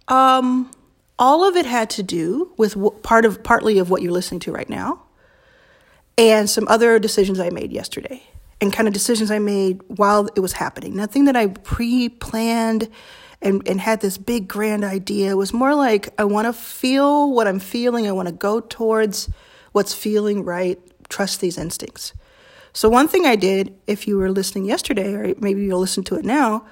Um, 0.08 0.72
all 1.18 1.48
of 1.48 1.56
it 1.56 1.66
had 1.66 1.90
to 1.92 2.04
do 2.04 2.54
with 2.58 2.76
part 3.04 3.26
of 3.26 3.44
partly 3.44 3.80
of 3.80 3.90
what 3.90 4.02
you're 4.02 4.12
listening 4.12 4.40
to 4.42 4.52
right 4.52 4.70
now, 4.70 5.04
and 6.18 6.50
some 6.50 6.68
other 6.68 7.00
decisions 7.00 7.40
I 7.40 7.50
made 7.50 7.72
yesterday, 7.72 8.24
and 8.60 8.74
kind 8.74 8.88
of 8.88 8.94
decisions 8.94 9.32
I 9.32 9.40
made 9.40 9.82
while 9.88 10.28
it 10.36 10.40
was 10.40 10.54
happening. 10.54 10.96
Nothing 10.96 11.26
that 11.26 11.36
I 11.36 11.48
pre-planned 11.48 12.90
and, 13.42 13.68
and 13.68 13.82
had 13.82 14.02
this 14.02 14.18
big 14.18 14.48
grand 14.48 14.84
idea. 14.84 15.32
It 15.32 15.38
was 15.38 15.54
more 15.54 15.76
like 15.76 16.10
I 16.20 16.26
want 16.26 16.46
to 16.46 16.54
feel 16.54 17.32
what 17.32 17.48
I'm 17.48 17.60
feeling. 17.60 18.08
I 18.08 18.12
want 18.12 18.28
to 18.28 18.34
go 18.34 18.60
towards 18.60 19.30
what's 19.72 19.94
feeling 19.94 20.44
right. 20.44 20.80
Trust 21.10 21.42
these 21.42 21.58
instincts. 21.58 22.14
So, 22.74 22.88
one 22.88 23.08
thing 23.08 23.26
I 23.26 23.36
did, 23.36 23.76
if 23.88 24.08
you 24.08 24.18
were 24.18 24.32
listening 24.32 24.66
yesterday, 24.66 25.14
or 25.14 25.34
maybe 25.40 25.64
you'll 25.64 25.80
listen 25.80 26.04
to 26.06 26.16
it 26.16 26.24
now, 26.24 26.66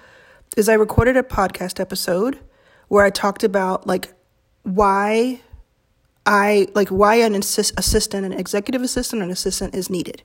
is 0.56 0.70
I 0.70 0.74
recorded 0.74 1.18
a 1.18 1.24
podcast 1.24 1.80
episode 1.80 2.40
where 2.88 3.04
I 3.04 3.10
talked 3.10 3.44
about 3.44 3.86
like 3.86 4.14
why 4.64 5.42
I 6.26 6.68
like 6.76 6.90
why 6.90 7.16
an 7.16 7.36
assist, 7.36 7.74
assistant, 7.78 8.26
an 8.26 8.34
executive 8.34 8.82
assistant, 8.82 9.22
an 9.22 9.30
assistant 9.30 9.76
is 9.76 9.90
needed. 9.90 10.24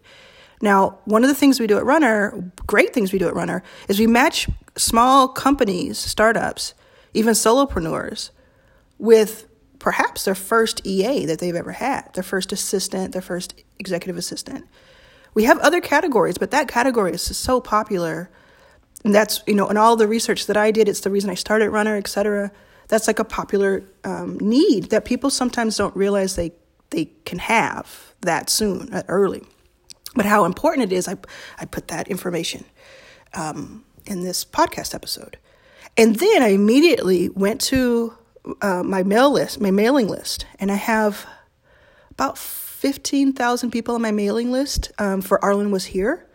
Now, 0.64 0.98
one 1.04 1.22
of 1.22 1.28
the 1.28 1.34
things 1.34 1.60
we 1.60 1.66
do 1.66 1.76
at 1.76 1.84
Runner, 1.84 2.50
great 2.66 2.94
things 2.94 3.12
we 3.12 3.18
do 3.18 3.28
at 3.28 3.34
Runner, 3.34 3.62
is 3.86 4.00
we 4.00 4.06
match 4.06 4.48
small 4.76 5.28
companies, 5.28 5.98
startups, 5.98 6.72
even 7.12 7.34
solopreneurs 7.34 8.30
with 8.98 9.46
perhaps 9.78 10.24
their 10.24 10.34
first 10.34 10.80
EA 10.86 11.26
that 11.26 11.38
they've 11.38 11.54
ever 11.54 11.72
had, 11.72 12.08
their 12.14 12.22
first 12.22 12.50
assistant, 12.50 13.12
their 13.12 13.20
first 13.20 13.62
executive 13.78 14.16
assistant. 14.16 14.64
We 15.34 15.44
have 15.44 15.58
other 15.58 15.82
categories, 15.82 16.38
but 16.38 16.50
that 16.52 16.66
category 16.66 17.12
is 17.12 17.20
so 17.20 17.60
popular. 17.60 18.30
And 19.04 19.14
that's, 19.14 19.42
you 19.46 19.54
know, 19.54 19.68
in 19.68 19.76
all 19.76 19.96
the 19.96 20.08
research 20.08 20.46
that 20.46 20.56
I 20.56 20.70
did, 20.70 20.88
it's 20.88 21.00
the 21.00 21.10
reason 21.10 21.28
I 21.28 21.34
started 21.34 21.68
Runner, 21.68 21.96
et 21.96 22.08
cetera. 22.08 22.50
That's 22.88 23.06
like 23.06 23.18
a 23.18 23.24
popular 23.24 23.84
um, 24.02 24.38
need 24.38 24.84
that 24.84 25.04
people 25.04 25.28
sometimes 25.28 25.76
don't 25.76 25.94
realize 25.94 26.36
they, 26.36 26.52
they 26.88 27.10
can 27.26 27.38
have 27.38 28.14
that 28.22 28.48
soon, 28.48 29.02
early. 29.08 29.42
But 30.14 30.26
how 30.26 30.44
important 30.44 30.92
it 30.92 30.94
is, 30.94 31.08
I, 31.08 31.16
I 31.58 31.64
put 31.64 31.88
that 31.88 32.08
information 32.08 32.64
um, 33.34 33.84
in 34.06 34.22
this 34.22 34.44
podcast 34.44 34.94
episode. 34.94 35.38
And 35.96 36.16
then 36.16 36.42
I 36.42 36.48
immediately 36.48 37.28
went 37.28 37.60
to 37.62 38.14
uh, 38.60 38.82
my 38.82 39.02
mail 39.02 39.30
list, 39.30 39.60
my 39.60 39.70
mailing 39.70 40.08
list, 40.08 40.46
and 40.58 40.70
I 40.70 40.76
have 40.76 41.26
about 42.10 42.36
15,000 42.38 43.70
people 43.70 43.94
on 43.94 44.02
my 44.02 44.10
mailing 44.10 44.52
list 44.52 44.92
um, 44.98 45.20
for 45.20 45.38
Arlan 45.40 45.70
Was 45.70 45.86
Here. 45.86 46.26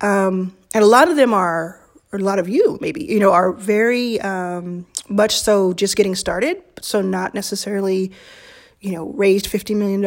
Um, 0.00 0.56
and 0.74 0.82
a 0.82 0.86
lot 0.86 1.08
of 1.10 1.16
them 1.16 1.32
are, 1.32 1.80
or 2.12 2.18
a 2.18 2.22
lot 2.22 2.38
of 2.38 2.48
you 2.48 2.78
maybe, 2.80 3.04
you 3.04 3.18
know, 3.20 3.32
are 3.32 3.52
very 3.52 4.20
um, 4.20 4.86
much 5.08 5.38
so 5.40 5.72
just 5.72 5.96
getting 5.96 6.14
started. 6.14 6.62
So 6.80 7.00
not 7.00 7.34
necessarily, 7.34 8.12
you 8.80 8.92
know, 8.92 9.10
raised 9.10 9.46
$50 9.46 9.76
million, 9.76 10.02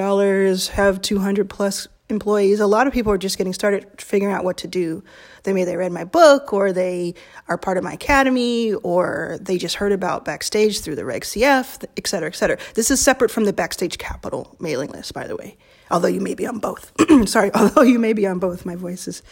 have 0.74 1.02
200 1.02 1.50
plus 1.50 1.88
employees. 2.12 2.60
A 2.60 2.68
lot 2.68 2.86
of 2.86 2.94
people 2.94 3.12
are 3.12 3.18
just 3.18 3.38
getting 3.38 3.54
started 3.54 3.88
figuring 4.00 4.34
out 4.34 4.44
what 4.44 4.58
to 4.58 4.68
do. 4.68 5.04
They 5.44 5.54
may 5.54 5.64
they 5.64 5.76
read 5.76 5.92
my 5.92 6.04
book 6.04 6.54
or 6.54 6.72
they 6.72 7.16
are 7.48 7.58
part 7.58 7.78
of 7.78 7.84
my 7.84 7.94
academy 7.94 8.74
or 8.74 9.40
they 9.42 9.58
just 9.58 9.76
heard 9.76 9.92
about 9.92 10.26
backstage 10.26 10.82
through 10.82 10.96
the 10.96 11.06
Reg 11.06 11.24
CF, 11.24 11.84
et 11.98 12.08
cetera, 12.08 12.30
et 12.30 12.36
cetera. 12.36 12.58
This 12.76 12.92
is 12.92 13.02
separate 13.02 13.32
from 13.32 13.46
the 13.46 13.54
Backstage 13.54 13.98
Capital 13.98 14.56
mailing 14.60 14.92
list, 14.92 15.14
by 15.14 15.26
the 15.26 15.36
way. 15.36 15.58
Although 15.90 16.10
you 16.10 16.22
may 16.22 16.36
be 16.36 16.46
on 16.46 16.60
both. 16.60 16.92
Sorry, 17.28 17.52
although 17.56 17.82
you 17.82 17.98
may 17.98 18.14
be 18.14 18.28
on 18.28 18.38
both. 18.38 18.66
My 18.66 18.76
voice 18.76 19.08
is 19.08 19.24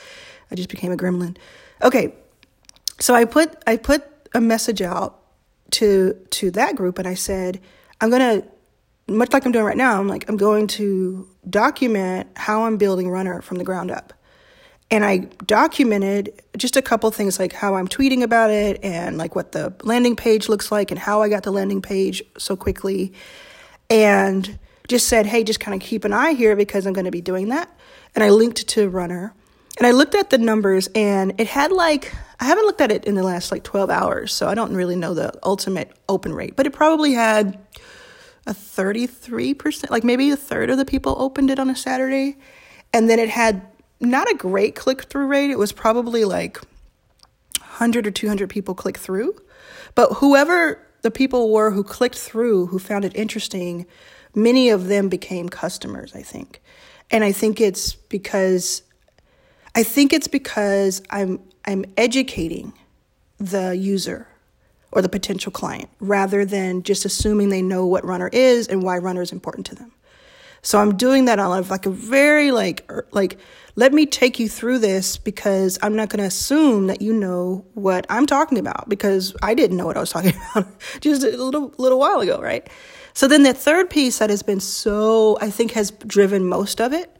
I 0.49 0.55
just 0.55 0.69
became 0.69 0.91
a 0.91 0.97
gremlin. 0.97 1.37
Okay. 1.83 2.15
So 2.99 3.13
I 3.13 3.25
put 3.25 3.61
I 3.67 3.77
put 3.77 4.03
a 4.33 4.41
message 4.41 4.81
out 4.81 5.19
to 5.71 6.13
to 6.31 6.51
that 6.51 6.75
group 6.75 6.97
and 6.97 7.07
I 7.07 7.13
said, 7.13 7.61
I'm 8.01 8.09
gonna 8.09 8.43
much 9.09 9.33
like 9.33 9.45
I'm 9.45 9.51
doing 9.51 9.65
right 9.65 9.77
now, 9.77 9.99
I'm 9.99 10.07
like, 10.07 10.29
I'm 10.29 10.37
going 10.37 10.67
to 10.67 11.27
document 11.47 12.29
how 12.35 12.63
I'm 12.63 12.77
building 12.77 13.09
Runner 13.09 13.41
from 13.41 13.57
the 13.57 13.63
ground 13.63 13.91
up. 13.91 14.13
And 14.91 15.05
I 15.05 15.17
documented 15.45 16.41
just 16.57 16.75
a 16.75 16.81
couple 16.81 17.11
things 17.11 17.37
like 17.37 17.53
how 17.53 17.75
I'm 17.75 17.87
tweeting 17.87 18.23
about 18.23 18.49
it 18.49 18.83
and 18.83 19.17
like 19.17 19.35
what 19.35 19.51
the 19.51 19.73
landing 19.83 20.15
page 20.15 20.49
looks 20.49 20.71
like 20.71 20.89
and 20.89 20.99
how 20.99 21.21
I 21.21 21.29
got 21.29 21.43
the 21.43 21.51
landing 21.51 21.81
page 21.81 22.23
so 22.37 22.55
quickly. 22.55 23.13
And 23.89 24.57
just 24.87 25.07
said, 25.07 25.27
hey, 25.27 25.43
just 25.43 25.59
kind 25.59 25.79
of 25.79 25.87
keep 25.87 26.05
an 26.05 26.13
eye 26.13 26.33
here 26.33 26.55
because 26.55 26.87
I'm 26.87 26.93
going 26.93 27.05
to 27.05 27.11
be 27.11 27.21
doing 27.21 27.49
that. 27.49 27.69
And 28.15 28.23
I 28.23 28.29
linked 28.29 28.67
to 28.69 28.89
Runner. 28.89 29.33
And 29.77 29.87
I 29.87 29.91
looked 29.91 30.15
at 30.15 30.31
the 30.31 30.37
numbers 30.37 30.89
and 30.93 31.39
it 31.39 31.47
had 31.47 31.71
like, 31.71 32.13
I 32.39 32.45
haven't 32.45 32.65
looked 32.65 32.81
at 32.81 32.91
it 32.91 33.05
in 33.05 33.15
the 33.15 33.23
last 33.23 33.51
like 33.51 33.63
12 33.63 33.89
hours, 33.89 34.33
so 34.33 34.47
I 34.47 34.55
don't 34.55 34.73
really 34.73 34.95
know 34.95 35.13
the 35.13 35.31
ultimate 35.43 35.91
open 36.09 36.33
rate, 36.33 36.55
but 36.55 36.65
it 36.65 36.73
probably 36.73 37.13
had 37.13 37.59
a 38.49 38.53
33%, 38.53 39.91
like 39.91 40.03
maybe 40.03 40.31
a 40.31 40.35
third 40.35 40.71
of 40.71 40.77
the 40.77 40.85
people 40.85 41.15
opened 41.19 41.51
it 41.51 41.59
on 41.59 41.69
a 41.69 41.75
Saturday. 41.75 42.35
And 42.91 43.07
then 43.07 43.19
it 43.19 43.29
had 43.29 43.61
not 44.01 44.29
a 44.29 44.35
great 44.35 44.75
click 44.75 45.03
through 45.03 45.27
rate. 45.27 45.51
It 45.51 45.59
was 45.59 45.71
probably 45.71 46.25
like 46.25 46.57
100 47.59 48.07
or 48.07 48.11
200 48.11 48.49
people 48.49 48.73
click 48.73 48.97
through. 48.97 49.39
But 49.93 50.13
whoever 50.15 50.85
the 51.03 51.11
people 51.11 51.53
were 51.53 51.71
who 51.71 51.83
clicked 51.83 52.17
through, 52.17 52.67
who 52.67 52.79
found 52.79 53.05
it 53.05 53.15
interesting, 53.15 53.85
many 54.33 54.69
of 54.69 54.87
them 54.87 55.09
became 55.09 55.47
customers, 55.47 56.15
I 56.15 56.23
think. 56.23 56.59
And 57.11 57.23
I 57.23 57.31
think 57.31 57.61
it's 57.61 57.93
because 57.93 58.81
I 59.75 59.83
think 59.83 60.11
it's 60.11 60.27
because 60.27 61.03
I'm 61.11 61.39
I'm 61.65 61.85
educating 61.97 62.73
the 63.37 63.75
user 63.77 64.27
or 64.91 65.01
the 65.01 65.09
potential 65.09 65.51
client 65.51 65.89
rather 65.99 66.45
than 66.45 66.83
just 66.83 67.05
assuming 67.05 67.49
they 67.49 67.61
know 67.61 67.85
what 67.85 68.05
runner 68.05 68.29
is 68.33 68.67
and 68.67 68.83
why 68.83 68.97
runner 68.97 69.21
is 69.21 69.31
important 69.31 69.65
to 69.67 69.75
them. 69.75 69.91
So 70.61 70.79
I'm 70.79 70.97
doing 70.97 71.25
that 71.25 71.39
on 71.39 71.67
like 71.67 71.85
a 71.85 71.89
very 71.89 72.51
like 72.51 72.85
er, 72.89 73.07
like 73.11 73.37
let 73.75 73.93
me 73.93 74.05
take 74.05 74.39
you 74.39 74.49
through 74.49 74.79
this 74.79 75.17
because 75.17 75.79
I'm 75.81 75.95
not 75.95 76.09
going 76.09 76.19
to 76.19 76.25
assume 76.25 76.87
that 76.87 77.01
you 77.01 77.13
know 77.13 77.65
what 77.75 78.05
I'm 78.09 78.25
talking 78.25 78.57
about 78.57 78.89
because 78.89 79.35
I 79.41 79.53
didn't 79.53 79.77
know 79.77 79.85
what 79.85 79.95
I 79.95 80.01
was 80.01 80.11
talking 80.11 80.33
about 80.55 80.67
just 80.99 81.23
a 81.23 81.41
little 81.41 81.73
little 81.77 81.99
while 81.99 82.19
ago, 82.19 82.41
right? 82.41 82.67
So 83.13 83.27
then 83.27 83.43
the 83.43 83.53
third 83.53 83.89
piece 83.89 84.19
that 84.19 84.29
has 84.29 84.43
been 84.43 84.59
so 84.59 85.37
I 85.41 85.49
think 85.49 85.71
has 85.71 85.91
driven 85.91 86.45
most 86.45 86.81
of 86.81 86.93
it 86.93 87.15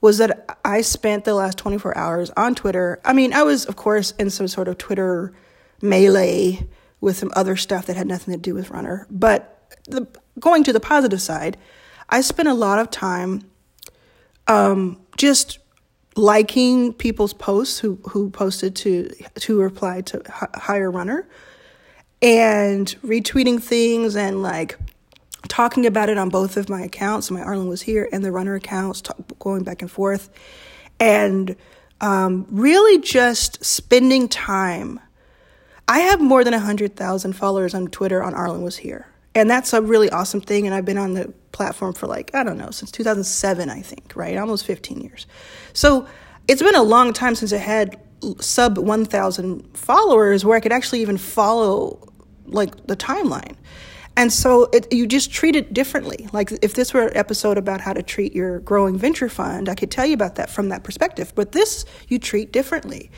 was 0.00 0.18
that 0.18 0.60
I 0.64 0.82
spent 0.82 1.24
the 1.24 1.34
last 1.34 1.58
24 1.58 1.96
hours 1.98 2.30
on 2.36 2.54
Twitter. 2.54 3.00
I 3.04 3.12
mean, 3.12 3.32
I 3.32 3.42
was 3.42 3.66
of 3.66 3.76
course 3.76 4.12
in 4.12 4.30
some 4.30 4.46
sort 4.46 4.68
of 4.68 4.78
Twitter 4.78 5.34
melee 5.82 6.68
with 7.00 7.16
some 7.16 7.30
other 7.34 7.56
stuff 7.56 7.86
that 7.86 7.96
had 7.96 8.06
nothing 8.06 8.34
to 8.34 8.40
do 8.40 8.54
with 8.54 8.70
runner. 8.70 9.06
But 9.10 9.76
the, 9.84 10.06
going 10.40 10.64
to 10.64 10.72
the 10.72 10.80
positive 10.80 11.20
side, 11.20 11.56
I 12.08 12.20
spent 12.20 12.48
a 12.48 12.54
lot 12.54 12.78
of 12.78 12.90
time 12.90 13.42
um, 14.46 15.00
just 15.16 15.58
liking 16.16 16.92
people's 16.92 17.32
posts 17.32 17.78
who 17.78 17.96
who 18.08 18.28
posted 18.30 18.74
to 18.74 19.08
to 19.36 19.60
reply 19.60 20.00
to 20.00 20.20
hire 20.54 20.90
runner 20.90 21.28
and 22.20 22.96
retweeting 23.04 23.62
things 23.62 24.16
and 24.16 24.42
like 24.42 24.76
talking 25.46 25.86
about 25.86 26.08
it 26.08 26.18
on 26.18 26.28
both 26.28 26.56
of 26.56 26.68
my 26.68 26.82
accounts 26.82 27.30
my 27.30 27.40
arlan 27.40 27.68
was 27.68 27.82
here 27.82 28.08
and 28.12 28.24
the 28.24 28.32
runner 28.32 28.56
accounts 28.56 29.00
going 29.38 29.62
back 29.62 29.80
and 29.80 29.90
forth 29.92 30.28
and 30.98 31.54
um, 32.00 32.46
really 32.50 33.00
just 33.00 33.64
spending 33.64 34.28
time 34.28 34.98
I 35.88 36.00
have 36.00 36.20
more 36.20 36.44
than 36.44 36.52
100,000 36.52 37.32
followers 37.32 37.74
on 37.74 37.88
Twitter 37.88 38.22
on 38.22 38.34
Arlan 38.34 38.62
Was 38.62 38.76
Here. 38.76 39.06
And 39.34 39.48
that's 39.48 39.72
a 39.72 39.80
really 39.80 40.10
awesome 40.10 40.40
thing. 40.40 40.66
And 40.66 40.74
I've 40.74 40.84
been 40.84 40.98
on 40.98 41.14
the 41.14 41.32
platform 41.52 41.94
for 41.94 42.06
like, 42.06 42.34
I 42.34 42.44
don't 42.44 42.58
know, 42.58 42.70
since 42.70 42.90
2007, 42.90 43.70
I 43.70 43.80
think, 43.80 44.12
right? 44.14 44.36
Almost 44.36 44.66
15 44.66 45.00
years. 45.00 45.26
So 45.72 46.06
it's 46.46 46.62
been 46.62 46.74
a 46.74 46.82
long 46.82 47.12
time 47.12 47.34
since 47.34 47.52
I 47.52 47.58
had 47.58 47.98
sub 48.40 48.78
1,000 48.78 49.76
followers 49.76 50.44
where 50.44 50.56
I 50.56 50.60
could 50.60 50.72
actually 50.72 51.00
even 51.00 51.16
follow 51.16 52.12
like 52.46 52.86
the 52.86 52.96
timeline. 52.96 53.56
And 54.16 54.32
so 54.32 54.64
it, 54.72 54.92
you 54.92 55.06
just 55.06 55.30
treat 55.30 55.54
it 55.54 55.72
differently. 55.72 56.28
Like 56.32 56.52
if 56.60 56.74
this 56.74 56.92
were 56.92 57.06
an 57.06 57.16
episode 57.16 57.56
about 57.56 57.80
how 57.80 57.92
to 57.92 58.02
treat 58.02 58.34
your 58.34 58.58
growing 58.60 58.98
venture 58.98 59.28
fund, 59.28 59.68
I 59.68 59.74
could 59.74 59.90
tell 59.90 60.04
you 60.04 60.14
about 60.14 60.34
that 60.34 60.50
from 60.50 60.70
that 60.70 60.82
perspective. 60.82 61.32
But 61.34 61.52
this 61.52 61.84
you 62.08 62.18
treat 62.18 62.52
differently. 62.52 63.10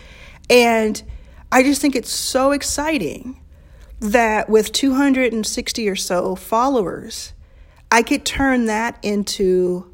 And 0.50 1.02
I 1.52 1.62
just 1.62 1.80
think 1.80 1.96
it's 1.96 2.12
so 2.12 2.52
exciting 2.52 3.40
that 3.98 4.48
with 4.48 4.72
260 4.72 5.88
or 5.88 5.96
so 5.96 6.36
followers, 6.36 7.32
I 7.90 8.02
could 8.02 8.24
turn 8.24 8.66
that 8.66 8.98
into 9.02 9.90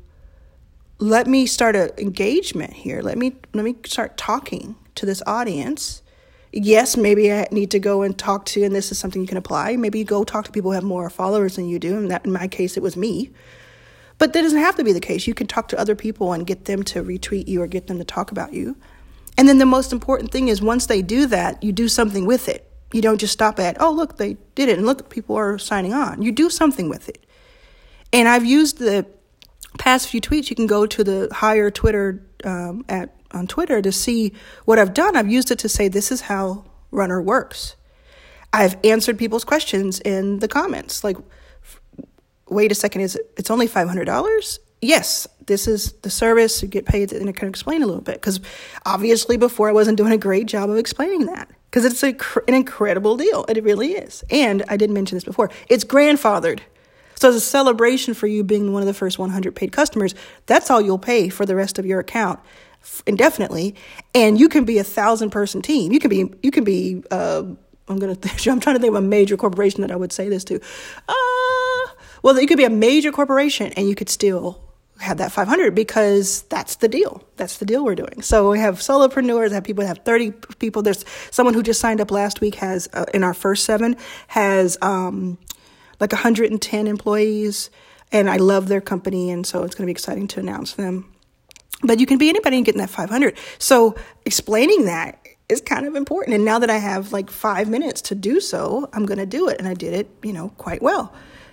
let 0.99 1.27
me 1.27 1.47
start 1.47 1.77
an 1.77 1.91
engagement 1.99 2.73
here. 2.73 3.03
Let 3.03 3.19
me 3.19 3.37
let 3.53 3.65
me 3.65 3.77
start 3.85 4.17
talking 4.17 4.77
to 4.95 5.07
this 5.07 5.23
audience. 5.27 6.03
Yes, 6.53 6.97
maybe 6.97 7.33
I 7.33 7.47
need 7.51 7.71
to 7.73 7.79
go 7.79 8.03
and 8.03 8.17
talk 8.17 8.47
to, 8.47 8.63
and 8.63 8.75
this 8.75 8.91
is 8.91 8.99
something 8.99 9.21
you 9.21 9.29
can 9.29 9.37
apply. 9.37 9.77
Maybe 9.77 9.99
you 9.99 10.05
go 10.05 10.25
talk 10.25 10.47
to 10.47 10.53
people 10.53 10.71
who 10.71 10.75
have 10.75 10.85
more 10.85 11.11
followers 11.11 11.57
than 11.57 11.69
you 11.69 11.79
do, 11.79 11.97
and 11.97 12.11
that 12.11 12.25
in 12.25 12.33
my 12.33 12.49
case 12.49 12.77
it 12.77 12.83
was 12.83 12.97
me. 12.97 13.31
But 14.19 14.33
that 14.33 14.43
doesn't 14.43 14.59
have 14.59 14.77
to 14.77 14.85
be 14.85 14.93
the 14.93 15.01
case. 15.01 15.27
You 15.27 15.35
can 15.35 15.47
talk 15.47 15.69
to 15.69 15.79
other 15.79 15.95
people 15.95 16.33
and 16.33 16.47
get 16.47 16.65
them 16.65 16.83
to 16.85 17.03
retweet 17.03 17.49
you 17.49 17.61
or 17.61 17.67
get 17.67 17.87
them 17.89 17.99
to 17.99 18.05
talk 18.05 18.31
about 18.31 18.55
you. 18.55 18.77
And 19.39 19.49
then 19.49 19.59
the 19.59 19.67
most 19.67 19.93
important 19.93 20.31
thing 20.31 20.49
is 20.49 20.63
once 20.63 20.87
they 20.87 21.03
do 21.03 21.27
that, 21.27 21.63
you 21.63 21.73
do 21.73 21.89
something 21.89 22.27
with 22.27 22.49
it. 22.49 22.71
You 22.93 23.03
don't 23.03 23.19
just 23.19 23.33
stop 23.33 23.59
at, 23.59 23.77
oh, 23.81 23.91
look, 23.91 24.17
they 24.17 24.37
did 24.55 24.69
it, 24.69 24.79
and 24.79 24.87
look, 24.87 25.11
people 25.11 25.37
are 25.37 25.59
signing 25.59 25.93
on. 25.93 26.23
You 26.23 26.33
do 26.33 26.49
something 26.49 26.89
with 26.89 27.09
it. 27.09 27.27
And 28.13 28.29
I've 28.29 28.45
used 28.45 28.79
the 28.79 29.05
past 29.79 30.09
few 30.09 30.21
tweets. 30.21 30.49
You 30.49 30.57
can 30.57 30.67
go 30.67 30.87
to 30.87 31.05
the 31.05 31.29
higher 31.33 31.71
Twitter 31.71 32.25
um, 32.45 32.85
at 32.89 33.13
on 33.33 33.47
Twitter 33.47 33.83
to 33.83 33.93
see 33.93 34.33
what 34.65 34.79
I've 34.79 34.95
done. 34.95 35.17
I've 35.17 35.31
used 35.31 35.51
it 35.51 35.59
to 35.59 35.69
say 35.69 35.89
this 35.89 36.13
is 36.13 36.23
how 36.23 36.65
Runner 36.91 37.21
works. 37.21 37.77
I've 38.53 38.77
answered 38.85 39.19
people's 39.19 39.45
questions 39.45 40.01
in 40.01 40.39
the 40.39 40.49
comments, 40.49 41.03
like, 41.03 41.17
wait 42.49 42.71
a 42.71 42.75
second, 42.75 43.03
is 43.03 43.17
it, 43.17 43.33
it's 43.37 43.51
only 43.51 43.67
five 43.67 43.89
hundred 43.89 44.05
dollars? 44.05 44.61
Yes, 44.87 45.27
this 45.47 45.69
is 45.69 45.93
the 46.03 46.11
service, 46.11 46.63
you 46.63 46.69
get 46.69 46.87
paid, 46.87 47.13
and 47.13 47.29
I 47.29 47.33
can 47.33 47.49
explain 47.49 47.83
a 47.83 47.87
little 47.87 48.03
bit. 48.03 48.15
Because 48.15 48.41
obviously, 48.85 49.37
before 49.37 49.69
I 49.69 49.73
wasn't 49.73 49.97
doing 49.97 50.13
a 50.13 50.19
great 50.19 50.47
job 50.47 50.71
of 50.71 50.77
explaining 50.77 51.27
that. 51.27 51.51
Because 51.71 51.85
it's 51.85 52.03
a, 52.03 52.17
an 52.49 52.55
incredible 52.55 53.17
deal. 53.17 53.45
It 53.49 53.63
really 53.63 53.93
is. 53.93 54.25
And 54.31 54.65
I 54.69 54.77
did 54.77 54.91
mention 54.91 55.17
this 55.17 55.25
before 55.25 55.51
it's 55.69 55.85
grandfathered. 55.85 56.61
So, 57.17 57.29
as 57.29 57.35
a 57.35 57.41
celebration 57.41 58.15
for 58.15 58.27
you 58.27 58.45
being 58.45 58.73
one 58.73 58.83
of 58.83 58.87
the 58.87 58.95
first 58.95 59.19
100 59.19 59.55
paid 59.55 59.73
customers, 59.73 60.15
that's 60.47 60.71
all 60.71 60.81
you'll 60.81 60.99
pay 60.99 61.29
for 61.29 61.47
the 61.47 61.57
rest 61.57 61.79
of 61.79 61.87
your 61.87 62.01
account 62.01 62.41
indefinitely. 63.07 63.75
And 64.15 64.39
you 64.39 64.49
can 64.49 64.65
be 64.65 64.79
a 64.79 64.85
thousand 64.85 65.31
person 65.31 65.63
team. 65.63 65.93
You 65.93 65.99
can 65.99 66.11
be, 66.11 66.31
you 66.43 66.51
can 66.51 66.65
be, 66.65 67.03
uh, 67.11 67.43
I'm 67.89 67.99
gonna, 67.99 68.17
I'm 68.47 68.61
trying 68.61 68.77
to 68.77 68.81
think 68.81 68.91
of 68.91 68.95
a 68.95 69.01
major 69.01 69.37
corporation 69.37 69.81
that 69.81 69.91
I 69.91 69.97
would 69.97 70.13
say 70.13 70.29
this 70.29 70.45
to. 70.45 70.61
Uh, 71.09 71.15
Well, 72.23 72.41
you 72.41 72.47
could 72.49 72.59
be 72.59 72.65
a 72.65 72.71
major 72.71 73.13
corporation 73.13 73.73
and 73.75 73.89
you 73.89 73.95
could 73.95 74.09
still 74.09 74.61
have 75.01 75.19
that 75.19 75.33
500 75.33 75.75
because 75.75 76.43
that's 76.43 76.77
the 76.77 76.89
deal. 76.89 77.23
That's 77.37 77.59
the 77.59 77.67
deal 77.67 77.85
we're 77.85 77.95
doing. 77.95 78.23
So 78.23 78.51
we 78.51 78.59
have 78.59 78.77
solopreneurs, 78.79 79.53
have 79.53 79.65
people 79.65 79.83
that 79.83 79.89
have 79.89 80.05
30 80.05 80.33
people. 80.59 80.83
There's 80.83 81.05
someone 81.31 81.55
who 81.55 81.63
just 81.63 81.81
signed 81.81 82.01
up 82.01 82.11
last 82.11 82.41
week 82.41 82.57
has 82.57 82.89
uh, 82.93 83.05
in 83.13 83.23
our 83.23 83.35
first 83.35 83.65
seven 83.65 83.97
has 84.29 84.79
um, 84.83 85.39
like 86.01 86.13
110 86.13 86.87
employees 86.87 87.71
and 88.13 88.31
I 88.31 88.37
love 88.37 88.69
their 88.69 88.81
company 88.81 89.31
and 89.31 89.47
so 89.47 89.65
it's 89.65 89.75
going 89.75 89.85
to 89.85 89.87
be 89.87 89.93
exciting 89.93 90.29
to 90.29 90.41
announce 90.41 90.75
them. 90.75 91.13
But 91.83 92.01
you 92.01 92.07
can 92.07 92.17
be 92.17 92.29
anybody 92.29 92.57
and 92.57 92.65
getting 92.65 92.81
that 92.81 92.91
500. 92.91 93.37
So 93.59 93.97
explaining 94.25 94.87
that 94.87 95.19
is 95.49 95.61
kind 95.61 95.87
of 95.87 95.95
important. 95.95 96.35
And 96.35 96.45
now 96.45 96.59
that 96.59 96.71
I 96.71 96.79
have 96.79 97.13
like 97.13 97.31
5 97.31 97.69
minutes 97.69 98.01
to 98.03 98.15
do 98.15 98.41
so, 98.41 98.89
I'm 98.93 99.05
going 99.05 99.19
to 99.19 99.27
do 99.27 99.49
it 99.49 99.59
and 99.59 99.69
I 99.69 99.75
did 99.75 99.93
it, 99.93 100.09
you 100.23 100.33
know, 100.33 100.49
quite 100.57 100.83
well. 100.83 101.13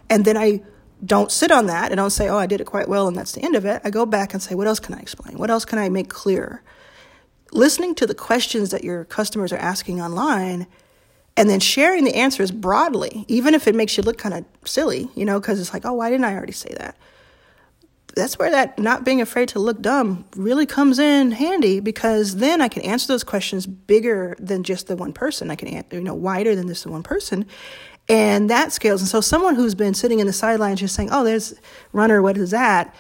And 0.10 0.24
then 0.24 0.38
I 0.38 0.62
don't 1.06 1.32
sit 1.32 1.52
on 1.52 1.66
that 1.68 1.92
and 1.92 1.98
don't 1.98 2.12
say, 2.12 2.30
oh, 2.30 2.38
I 2.38 2.46
did 2.46 2.62
it 2.62 2.66
quite 2.66 2.88
well 2.88 3.08
and 3.08 3.18
that's 3.18 3.34
the 3.34 3.42
end 3.42 3.56
of 3.56 3.66
it. 3.66 3.82
I 3.84 3.90
go 3.90 4.06
back 4.06 4.34
and 4.34 4.42
say, 4.42 4.56
what 4.56 4.68
else 4.68 4.80
can 4.80 4.96
I 4.96 5.00
explain? 5.00 5.38
What 5.38 5.50
else 5.50 5.66
can 5.66 5.80
I 5.80 5.90
make 5.90 6.10
clear? 6.10 6.62
Listening 7.52 7.94
to 7.96 8.08
the 8.08 8.16
questions 8.16 8.72
that 8.72 8.84
your 8.84 9.06
customers 9.06 9.52
are 9.52 9.58
asking 9.58 10.02
online 10.02 10.68
and 11.36 11.50
then 11.50 11.60
sharing 11.60 12.04
the 12.04 12.16
answers 12.16 12.52
broadly, 12.52 13.26
even 13.28 13.54
if 13.54 13.68
it 13.68 13.76
makes 13.76 13.98
you 13.98 14.04
look 14.04 14.18
kind 14.18 14.36
of 14.36 14.46
silly, 14.66 15.10
you 15.16 15.26
know, 15.26 15.40
because 15.40 15.60
it's 15.60 15.74
like, 15.74 15.86
oh, 15.86 15.94
why 15.94 16.10
didn't 16.10 16.26
I 16.26 16.36
already 16.36 16.54
say 16.54 16.74
that? 16.78 16.96
That's 18.16 18.38
where 18.38 18.52
that 18.52 18.78
not 18.78 19.04
being 19.04 19.22
afraid 19.22 19.50
to 19.50 19.60
look 19.60 19.82
dumb 19.82 20.26
really 20.36 20.68
comes 20.68 21.00
in 21.00 21.32
handy 21.32 21.80
because 21.80 22.36
then 22.36 22.62
I 22.62 22.68
can 22.68 22.84
answer 22.84 23.08
those 23.08 23.24
questions 23.24 23.66
bigger 23.66 24.36
than 24.40 24.64
just 24.64 24.86
the 24.86 24.96
one 24.96 25.14
person. 25.14 25.50
I 25.50 25.56
can, 25.56 25.84
you 25.92 26.02
know, 26.02 26.14
wider 26.14 26.56
than 26.56 26.68
just 26.68 26.84
the 26.84 26.92
one 26.92 27.02
person 27.02 27.48
and 28.10 28.50
that 28.50 28.72
scales. 28.72 29.02
And 29.02 29.10
so 29.10 29.22
someone 29.22 29.56
who's 29.56 29.76
been 29.76 29.94
sitting 29.94 30.20
in 30.20 30.28
the 30.28 30.34
sidelines 30.34 30.80
just 30.80 30.96
saying, 30.96 31.10
oh, 31.12 31.24
there's 31.24 31.54
runner, 31.92 32.22
what 32.22 32.38
is 32.38 32.52
that? 32.52 32.94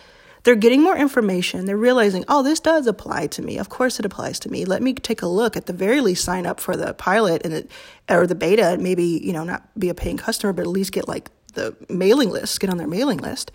They're 0.43 0.55
getting 0.55 0.81
more 0.81 0.97
information. 0.97 1.65
They're 1.65 1.77
realizing, 1.77 2.25
oh, 2.27 2.43
this 2.43 2.59
does 2.59 2.85
apply 2.85 3.27
to 3.27 3.41
me. 3.41 3.57
Of 3.57 3.69
course 3.69 3.99
it 3.99 4.05
applies 4.05 4.39
to 4.39 4.51
me. 4.51 4.65
Let 4.65 4.81
me 4.81 4.93
take 4.93 5.21
a 5.21 5.27
look. 5.27 5.55
At 5.55 5.67
the 5.67 5.73
very 5.73 6.01
least, 6.01 6.25
sign 6.25 6.45
up 6.45 6.59
for 6.59 6.75
the 6.75 6.93
pilot 6.93 7.43
and 7.45 7.53
it, 7.53 7.71
or 8.09 8.27
the 8.27 8.35
beta 8.35 8.67
and 8.67 8.83
maybe, 8.83 9.21
you 9.23 9.31
know, 9.31 9.45
not 9.45 9.63
be 9.79 9.87
a 9.87 9.93
paying 9.93 10.17
customer, 10.17 10.51
but 10.51 10.63
at 10.63 10.67
least 10.67 10.91
get 10.91 11.07
like 11.07 11.31
the 11.53 11.75
mailing 11.89 12.29
list, 12.29 12.59
get 12.59 12.69
on 12.69 12.77
their 12.77 12.87
mailing 12.87 13.19
list. 13.19 13.51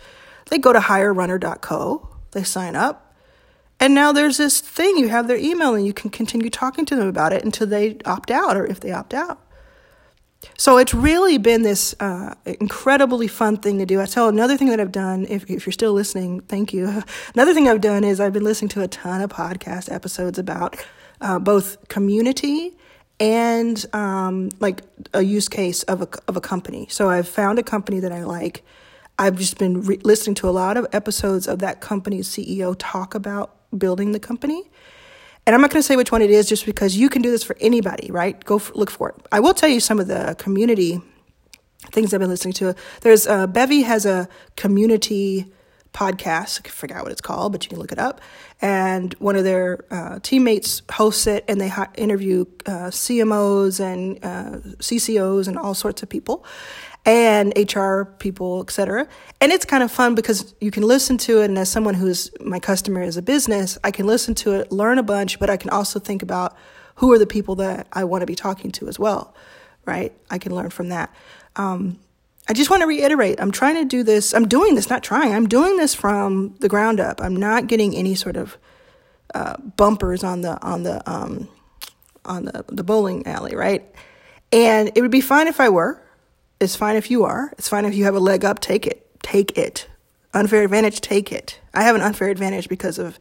They 0.47 0.59
go 0.59 0.73
to 0.73 0.78
hirerunner.co, 0.78 2.09
they 2.33 2.43
sign 2.43 2.75
up, 2.75 3.14
and 3.81 3.95
now 3.95 4.12
there's 4.12 4.38
this 4.38 4.61
thing. 4.61 4.97
You 4.97 5.09
have 5.09 5.28
their 5.28 5.37
email 5.37 5.75
and 5.75 5.87
you 5.87 5.93
can 5.93 6.11
continue 6.11 6.50
talking 6.50 6.85
to 6.87 6.97
them 6.97 7.07
about 7.07 7.33
it 7.33 7.45
until 7.45 7.67
they 7.67 7.99
opt 8.05 8.31
out 8.31 8.57
or 8.57 8.67
if 8.67 8.81
they 8.81 8.93
opt 8.93 9.14
out. 9.14 9.40
So 10.57 10.78
it's 10.78 10.95
really 10.95 11.38
been 11.38 11.62
this 11.62 11.95
uh, 12.00 12.35
incredibly 12.45 13.26
fun 13.26 13.57
thing 13.57 13.78
to 13.78 13.87
do. 13.87 14.00
I 14.00 14.07
tell 14.07 14.28
another 14.28 14.57
thing 14.57 14.68
that 14.68 14.80
I've 14.80 14.92
done, 14.92 15.26
if, 15.28 15.49
if 15.50 15.66
you're 15.66 15.73
still 15.73 15.92
listening, 15.92 16.40
thank 16.42 16.73
you. 16.73 17.02
Another 17.35 17.54
thing 17.54 17.68
I've 17.68 17.80
done 17.80 18.04
is 18.04 18.21
I've 18.21 18.33
been 18.33 18.45
listening 18.45 18.68
to 18.71 18.83
a 18.83 18.88
ton 18.88 19.21
of 19.21 19.30
podcast 19.30 19.92
episodes 19.92 20.38
about 20.38 20.76
uh, 21.21 21.38
both 21.38 21.88
community 21.88 22.76
and 23.21 23.85
um, 23.92 24.50
like 24.61 24.83
a 25.12 25.23
use 25.23 25.49
case 25.49 25.83
of 25.85 26.02
a, 26.02 26.09
of 26.28 26.37
a 26.37 26.40
company. 26.40 26.87
So 26.88 27.09
I've 27.11 27.28
found 27.28 27.59
a 27.59 27.64
company 27.64 27.99
that 28.00 28.12
I 28.12 28.25
like. 28.25 28.64
I've 29.18 29.37
just 29.37 29.59
been 29.59 29.83
re- 29.83 30.00
listening 30.04 30.37
to 30.37 30.49
a 30.49 30.50
lot 30.50 30.76
of 30.76 30.87
episodes 30.92 31.49
of 31.49 31.59
that 31.59 31.80
company's 31.80 32.28
CEO 32.28 32.76
talk 32.78 33.16
about 33.16 33.57
building 33.76 34.12
the 34.12 34.21
company 34.21 34.71
and 35.49 35.55
I'm 35.55 35.62
not 35.62 35.71
going 35.71 35.81
to 35.81 35.87
say 35.87 35.97
which 35.97 36.12
one 36.12 36.21
it 36.21 36.31
is 36.31 36.47
just 36.47 36.67
because 36.67 36.95
you 36.95 37.09
can 37.09 37.23
do 37.23 37.31
this 37.31 37.43
for 37.43 37.57
anybody, 37.59 38.11
right? 38.11 38.38
Go 38.45 38.61
look 38.75 38.90
for 38.90 39.09
it. 39.09 39.14
I 39.33 39.40
will 39.40 39.55
tell 39.55 39.71
you 39.71 39.81
some 39.81 39.99
of 39.99 40.07
the 40.07 40.37
community 40.38 41.00
things 41.90 42.12
I've 42.12 42.21
been 42.21 42.28
listening 42.28 42.52
to. 42.55 42.75
There's 43.00 43.26
uh, 43.26 43.47
Bevy 43.47 43.81
has 43.81 44.05
a 44.05 44.28
community 44.57 45.47
podcast. 45.95 46.61
I 46.67 46.69
forgot 46.69 47.02
what 47.02 47.12
it's 47.12 47.23
called, 47.23 47.52
but 47.52 47.64
you 47.64 47.71
can 47.71 47.78
look 47.78 47.93
it 47.93 47.99
up. 47.99 48.21
And 48.61 49.14
one 49.14 49.37
of 49.37 49.45
their 49.45 49.87
uh, 49.90 50.19
teammates 50.23 50.83
hosts 50.93 51.26
it, 51.26 51.47
and 51.49 51.59
they 51.59 51.69
ha- 51.69 51.88
interview 51.97 52.44
uh, 52.66 52.90
CMOs 52.90 53.81
and 53.81 54.22
uh, 54.22 54.59
CCOs 54.83 55.49
and 55.49 55.57
all 55.57 55.72
sorts 55.72 56.03
of 56.03 56.11
people 56.11 56.44
and 57.04 57.52
HR 57.56 58.04
people, 58.04 58.61
etc. 58.62 59.08
And 59.40 59.52
it's 59.52 59.64
kind 59.64 59.82
of 59.82 59.90
fun 59.90 60.14
because 60.14 60.54
you 60.61 60.70
can 60.70 60.82
listen 60.82 61.16
to 61.18 61.40
it. 61.40 61.46
And 61.46 61.58
as 61.58 61.70
someone 61.70 61.94
who's 61.94 62.30
my 62.40 62.58
customer 62.58 63.02
as 63.02 63.16
a 63.16 63.22
business, 63.22 63.78
I 63.82 63.90
can 63.90 64.06
listen 64.06 64.34
to 64.37 64.54
it, 64.54 64.70
learn 64.70 64.98
a 64.98 65.02
bunch, 65.02 65.38
but 65.38 65.48
I 65.48 65.56
can 65.56 65.70
also 65.70 65.98
think 65.98 66.22
about 66.22 66.56
who 66.96 67.12
are 67.12 67.18
the 67.18 67.26
people 67.26 67.54
that 67.56 67.87
I 67.92 68.04
want 68.04 68.22
to 68.22 68.26
be 68.26 68.34
talking 68.34 68.72
to 68.72 68.88
as 68.88 68.98
well, 68.98 69.34
right? 69.87 70.12
I 70.30 70.38
can 70.38 70.54
learn 70.54 70.70
from 70.70 70.88
that. 70.88 71.14
Um, 71.56 71.98
I 72.48 72.54
just 72.54 72.70
want 72.70 72.80
to 72.80 72.87
reiterate 72.87 73.40
I'm 73.40 73.50
trying 73.50 73.76
to 73.76 73.84
do 73.84 74.02
this. 74.02 74.34
I'm 74.34 74.48
doing 74.48 74.74
this, 74.74 74.88
not 74.88 75.02
trying. 75.02 75.34
I'm 75.34 75.48
doing 75.48 75.76
this 75.76 75.94
from 75.94 76.56
the 76.61 76.68
ground 76.68 76.98
up. 76.98 77.20
I'm 77.20 77.37
not 77.37 77.66
getting 77.66 77.94
any 77.94 78.14
sort 78.14 78.37
of 78.37 78.56
uh, 79.34 79.56
bumpers 79.58 80.24
on 80.24 80.40
the 80.40 80.61
on 80.62 80.82
the 80.82 81.08
um, 81.11 81.48
on 82.24 82.46
the 82.46 82.64
the 82.68 82.82
bowling 82.82 83.26
alley, 83.26 83.54
right? 83.54 83.84
And 84.50 84.90
it 84.94 85.02
would 85.02 85.11
be 85.11 85.20
fine 85.20 85.46
if 85.46 85.61
I 85.61 85.68
were. 85.68 86.02
It's 86.61 86.75
fine 86.75 86.97
if 86.97 87.11
you 87.11 87.25
are. 87.25 87.53
It's 87.59 87.68
fine 87.68 87.85
if 87.85 87.94
you 87.94 88.05
have 88.05 88.14
a 88.14 88.21
leg 88.21 88.44
up. 88.44 88.61
Take 88.61 88.87
it. 88.87 89.07
Take 89.23 89.57
it. 89.57 89.88
Unfair 90.35 90.64
advantage. 90.64 91.01
Take 91.01 91.33
it. 91.33 91.61
I 91.73 91.83
have 91.83 91.94
an 91.94 92.03
unfair 92.03 92.29
advantage 92.29 92.68
because 92.68 92.99
of 92.99 93.18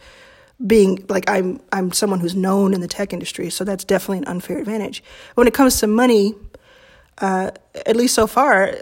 being 0.65 1.05
like 1.07 1.29
I'm. 1.29 1.61
I'm 1.71 1.91
someone 1.91 2.19
who's 2.19 2.35
known 2.35 2.73
in 2.73 2.81
the 2.81 2.87
tech 2.87 3.13
industry, 3.13 3.49
so 3.51 3.63
that's 3.63 3.83
definitely 3.83 4.19
an 4.19 4.27
unfair 4.27 4.57
advantage. 4.57 5.03
When 5.35 5.47
it 5.47 5.53
comes 5.53 5.79
to 5.79 5.87
money, 5.87 6.33
uh, 7.19 7.51
at 7.85 7.95
least 7.95 8.15
so 8.15 8.25
far, 8.25 8.73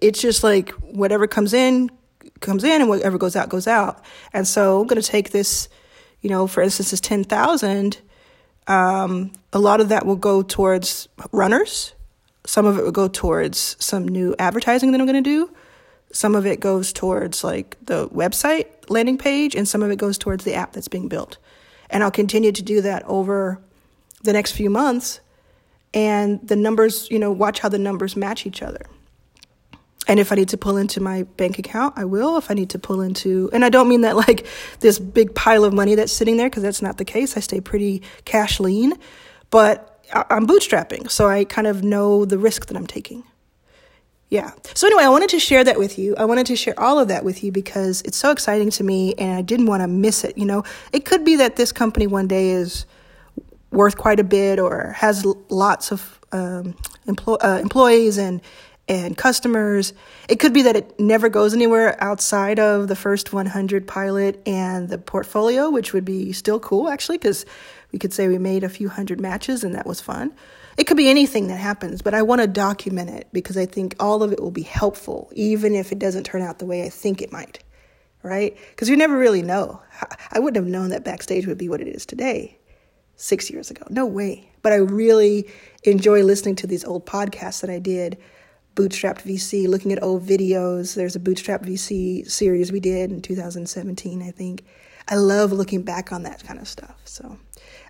it's 0.00 0.20
just 0.20 0.44
like 0.44 0.70
whatever 0.70 1.26
comes 1.26 1.52
in 1.52 1.90
comes 2.40 2.64
in, 2.64 2.80
and 2.80 2.88
whatever 2.88 3.18
goes 3.18 3.34
out 3.34 3.48
goes 3.48 3.66
out. 3.66 4.04
And 4.32 4.46
so 4.46 4.80
I'm 4.80 4.86
going 4.86 5.00
to 5.00 5.08
take 5.08 5.30
this. 5.30 5.68
You 6.20 6.30
know, 6.30 6.46
for 6.46 6.62
instance, 6.62 6.92
this 6.92 7.00
ten 7.00 7.24
thousand. 7.24 7.98
Um, 8.68 9.32
a 9.52 9.58
lot 9.58 9.80
of 9.80 9.88
that 9.88 10.06
will 10.06 10.14
go 10.14 10.42
towards 10.42 11.08
runners 11.32 11.94
some 12.44 12.66
of 12.66 12.78
it 12.78 12.84
would 12.84 12.94
go 12.94 13.08
towards 13.08 13.76
some 13.78 14.06
new 14.06 14.34
advertising 14.38 14.92
that 14.92 15.00
I'm 15.00 15.06
going 15.06 15.22
to 15.22 15.30
do. 15.30 15.50
Some 16.12 16.34
of 16.34 16.44
it 16.44 16.60
goes 16.60 16.92
towards 16.92 17.42
like 17.42 17.76
the 17.84 18.08
website 18.08 18.66
landing 18.88 19.16
page, 19.16 19.54
and 19.54 19.66
some 19.66 19.82
of 19.82 19.90
it 19.90 19.96
goes 19.96 20.18
towards 20.18 20.44
the 20.44 20.54
app 20.54 20.72
that's 20.72 20.88
being 20.88 21.08
built. 21.08 21.38
And 21.88 22.02
I'll 22.02 22.10
continue 22.10 22.52
to 22.52 22.62
do 22.62 22.80
that 22.82 23.04
over 23.04 23.60
the 24.22 24.32
next 24.32 24.52
few 24.52 24.70
months. 24.70 25.20
And 25.94 26.46
the 26.46 26.56
numbers, 26.56 27.10
you 27.10 27.18
know, 27.18 27.30
watch 27.30 27.60
how 27.60 27.68
the 27.68 27.78
numbers 27.78 28.16
match 28.16 28.46
each 28.46 28.62
other. 28.62 28.86
And 30.08 30.18
if 30.18 30.32
I 30.32 30.34
need 30.34 30.48
to 30.48 30.58
pull 30.58 30.76
into 30.76 31.00
my 31.00 31.22
bank 31.22 31.58
account, 31.58 31.94
I 31.96 32.04
will. 32.04 32.36
If 32.36 32.50
I 32.50 32.54
need 32.54 32.70
to 32.70 32.78
pull 32.78 33.00
into, 33.00 33.48
and 33.52 33.64
I 33.64 33.68
don't 33.68 33.88
mean 33.88 34.00
that 34.00 34.16
like 34.28 34.46
this 34.80 34.98
big 34.98 35.34
pile 35.34 35.64
of 35.64 35.72
money 35.72 35.94
that's 35.94 36.12
sitting 36.12 36.36
there, 36.36 36.50
because 36.50 36.62
that's 36.62 36.82
not 36.82 36.98
the 36.98 37.04
case. 37.04 37.36
I 37.36 37.40
stay 37.40 37.60
pretty 37.60 38.02
cash 38.24 38.58
lean. 38.58 38.94
But 39.50 39.91
I'm 40.12 40.46
bootstrapping, 40.46 41.10
so 41.10 41.28
I 41.28 41.44
kind 41.44 41.66
of 41.66 41.82
know 41.82 42.24
the 42.24 42.38
risk 42.38 42.66
that 42.66 42.76
I'm 42.76 42.86
taking. 42.86 43.24
Yeah. 44.32 44.52
So 44.74 44.86
anyway, 44.86 45.02
I 45.02 45.10
wanted 45.10 45.28
to 45.30 45.38
share 45.38 45.62
that 45.62 45.78
with 45.78 45.98
you. 45.98 46.16
I 46.16 46.24
wanted 46.24 46.46
to 46.46 46.56
share 46.56 46.78
all 46.80 46.98
of 46.98 47.08
that 47.08 47.22
with 47.22 47.44
you 47.44 47.52
because 47.52 48.00
it's 48.02 48.16
so 48.16 48.30
exciting 48.30 48.70
to 48.70 48.82
me 48.82 49.12
and 49.18 49.32
I 49.36 49.42
didn't 49.42 49.66
want 49.66 49.82
to 49.82 49.86
miss 49.88 50.24
it. 50.24 50.38
You 50.38 50.46
know, 50.46 50.64
it 50.90 51.04
could 51.04 51.22
be 51.22 51.36
that 51.36 51.56
this 51.56 51.70
company 51.70 52.06
one 52.06 52.28
day 52.28 52.48
is 52.48 52.86
worth 53.72 53.98
quite 53.98 54.18
a 54.18 54.24
bit 54.24 54.58
or 54.58 54.92
has 54.96 55.26
lots 55.50 55.92
of 55.92 56.18
um, 56.32 56.74
empl- 57.06 57.44
uh, 57.44 57.60
employees 57.60 58.16
and 58.16 58.40
and 58.88 59.16
customers. 59.16 59.92
It 60.28 60.40
could 60.40 60.52
be 60.52 60.62
that 60.62 60.76
it 60.76 60.98
never 60.98 61.28
goes 61.28 61.54
anywhere 61.54 61.96
outside 62.02 62.58
of 62.58 62.88
the 62.88 62.96
first 62.96 63.32
100 63.32 63.86
pilot 63.86 64.42
and 64.46 64.88
the 64.88 64.98
portfolio, 64.98 65.70
which 65.70 65.92
would 65.92 66.04
be 66.04 66.32
still 66.32 66.58
cool 66.58 66.88
actually 66.88 67.18
because 67.18 67.46
we 67.92 67.98
could 67.98 68.12
say 68.12 68.28
we 68.28 68.38
made 68.38 68.64
a 68.64 68.68
few 68.68 68.88
hundred 68.88 69.20
matches 69.20 69.62
and 69.64 69.74
that 69.74 69.86
was 69.86 70.00
fun. 70.00 70.32
It 70.76 70.84
could 70.84 70.96
be 70.96 71.10
anything 71.10 71.48
that 71.48 71.58
happens, 71.58 72.00
but 72.00 72.14
I 72.14 72.22
want 72.22 72.40
to 72.40 72.46
document 72.46 73.10
it 73.10 73.28
because 73.32 73.56
I 73.56 73.66
think 73.66 73.94
all 74.00 74.22
of 74.22 74.32
it 74.32 74.40
will 74.40 74.50
be 74.50 74.62
helpful, 74.62 75.30
even 75.34 75.74
if 75.74 75.92
it 75.92 75.98
doesn't 75.98 76.24
turn 76.24 76.42
out 76.42 76.58
the 76.58 76.66
way 76.66 76.84
I 76.84 76.88
think 76.88 77.20
it 77.20 77.30
might, 77.30 77.62
right? 78.22 78.56
Because 78.70 78.88
you 78.88 78.96
never 78.96 79.16
really 79.16 79.42
know. 79.42 79.80
I 80.32 80.38
wouldn't 80.38 80.56
have 80.62 80.70
known 80.72 80.88
that 80.90 81.04
backstage 81.04 81.46
would 81.46 81.58
be 81.58 81.68
what 81.68 81.82
it 81.82 81.88
is 81.88 82.06
today 82.06 82.58
six 83.16 83.50
years 83.50 83.70
ago. 83.70 83.86
No 83.90 84.06
way. 84.06 84.50
But 84.62 84.72
I 84.72 84.76
really 84.76 85.48
enjoy 85.84 86.22
listening 86.22 86.56
to 86.56 86.66
these 86.66 86.84
old 86.84 87.04
podcasts 87.04 87.60
that 87.60 87.70
I 87.70 87.78
did, 87.78 88.16
Bootstrapped 88.74 89.22
VC, 89.22 89.68
looking 89.68 89.92
at 89.92 90.02
old 90.02 90.26
videos. 90.26 90.94
There's 90.94 91.16
a 91.16 91.20
Bootstrap 91.20 91.62
VC 91.62 92.28
series 92.30 92.72
we 92.72 92.80
did 92.80 93.10
in 93.10 93.22
2017, 93.22 94.22
I 94.22 94.30
think. 94.30 94.64
I 95.08 95.16
love 95.16 95.52
looking 95.52 95.82
back 95.82 96.12
on 96.12 96.22
that 96.22 96.42
kind 96.44 96.58
of 96.58 96.68
stuff. 96.68 96.96
So. 97.04 97.38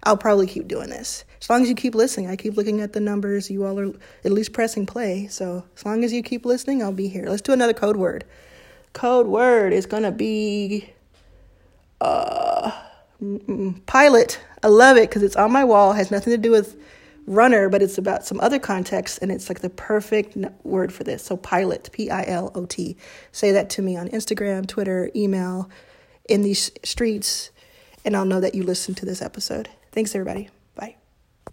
I'll 0.04 0.16
probably 0.16 0.46
keep 0.46 0.66
doing 0.66 0.90
this. 0.90 1.24
As 1.40 1.48
long 1.48 1.62
as 1.62 1.68
you 1.68 1.74
keep 1.74 1.94
listening, 1.94 2.28
I 2.28 2.36
keep 2.36 2.56
looking 2.56 2.80
at 2.80 2.92
the 2.92 3.00
numbers. 3.00 3.50
You 3.50 3.64
all 3.64 3.78
are 3.78 3.92
at 4.24 4.32
least 4.32 4.52
pressing 4.52 4.86
play. 4.86 5.28
So 5.28 5.64
as 5.76 5.84
long 5.84 6.02
as 6.02 6.12
you 6.12 6.22
keep 6.22 6.44
listening, 6.44 6.82
I'll 6.82 6.92
be 6.92 7.08
here. 7.08 7.26
Let's 7.26 7.42
do 7.42 7.52
another 7.52 7.72
code 7.72 7.96
word. 7.96 8.24
Code 8.92 9.26
word 9.26 9.72
is 9.72 9.86
going 9.86 10.02
to 10.02 10.10
be 10.10 10.90
uh, 12.00 12.72
pilot. 13.86 14.40
I 14.62 14.68
love 14.68 14.96
it 14.96 15.08
because 15.08 15.22
it's 15.22 15.36
on 15.36 15.52
my 15.52 15.64
wall, 15.64 15.92
has 15.92 16.10
nothing 16.10 16.32
to 16.32 16.38
do 16.38 16.50
with 16.50 16.76
runner, 17.26 17.68
but 17.68 17.82
it's 17.82 17.98
about 17.98 18.24
some 18.24 18.40
other 18.40 18.58
context, 18.58 19.18
and 19.22 19.30
it's 19.30 19.48
like 19.48 19.60
the 19.60 19.70
perfect 19.70 20.36
word 20.64 20.92
for 20.92 21.04
this. 21.04 21.24
So, 21.24 21.36
pilot, 21.36 21.90
P 21.92 22.10
I 22.10 22.24
L 22.24 22.50
O 22.54 22.66
T. 22.66 22.96
Say 23.30 23.52
that 23.52 23.70
to 23.70 23.82
me 23.82 23.96
on 23.96 24.08
Instagram, 24.08 24.66
Twitter, 24.66 25.10
email, 25.14 25.70
in 26.28 26.42
these 26.42 26.70
streets, 26.84 27.50
and 28.04 28.16
I'll 28.16 28.24
know 28.24 28.40
that 28.40 28.54
you 28.54 28.62
listened 28.62 28.96
to 28.98 29.06
this 29.06 29.22
episode. 29.22 29.68
Thanks, 29.92 30.14
everybody. 30.14 30.48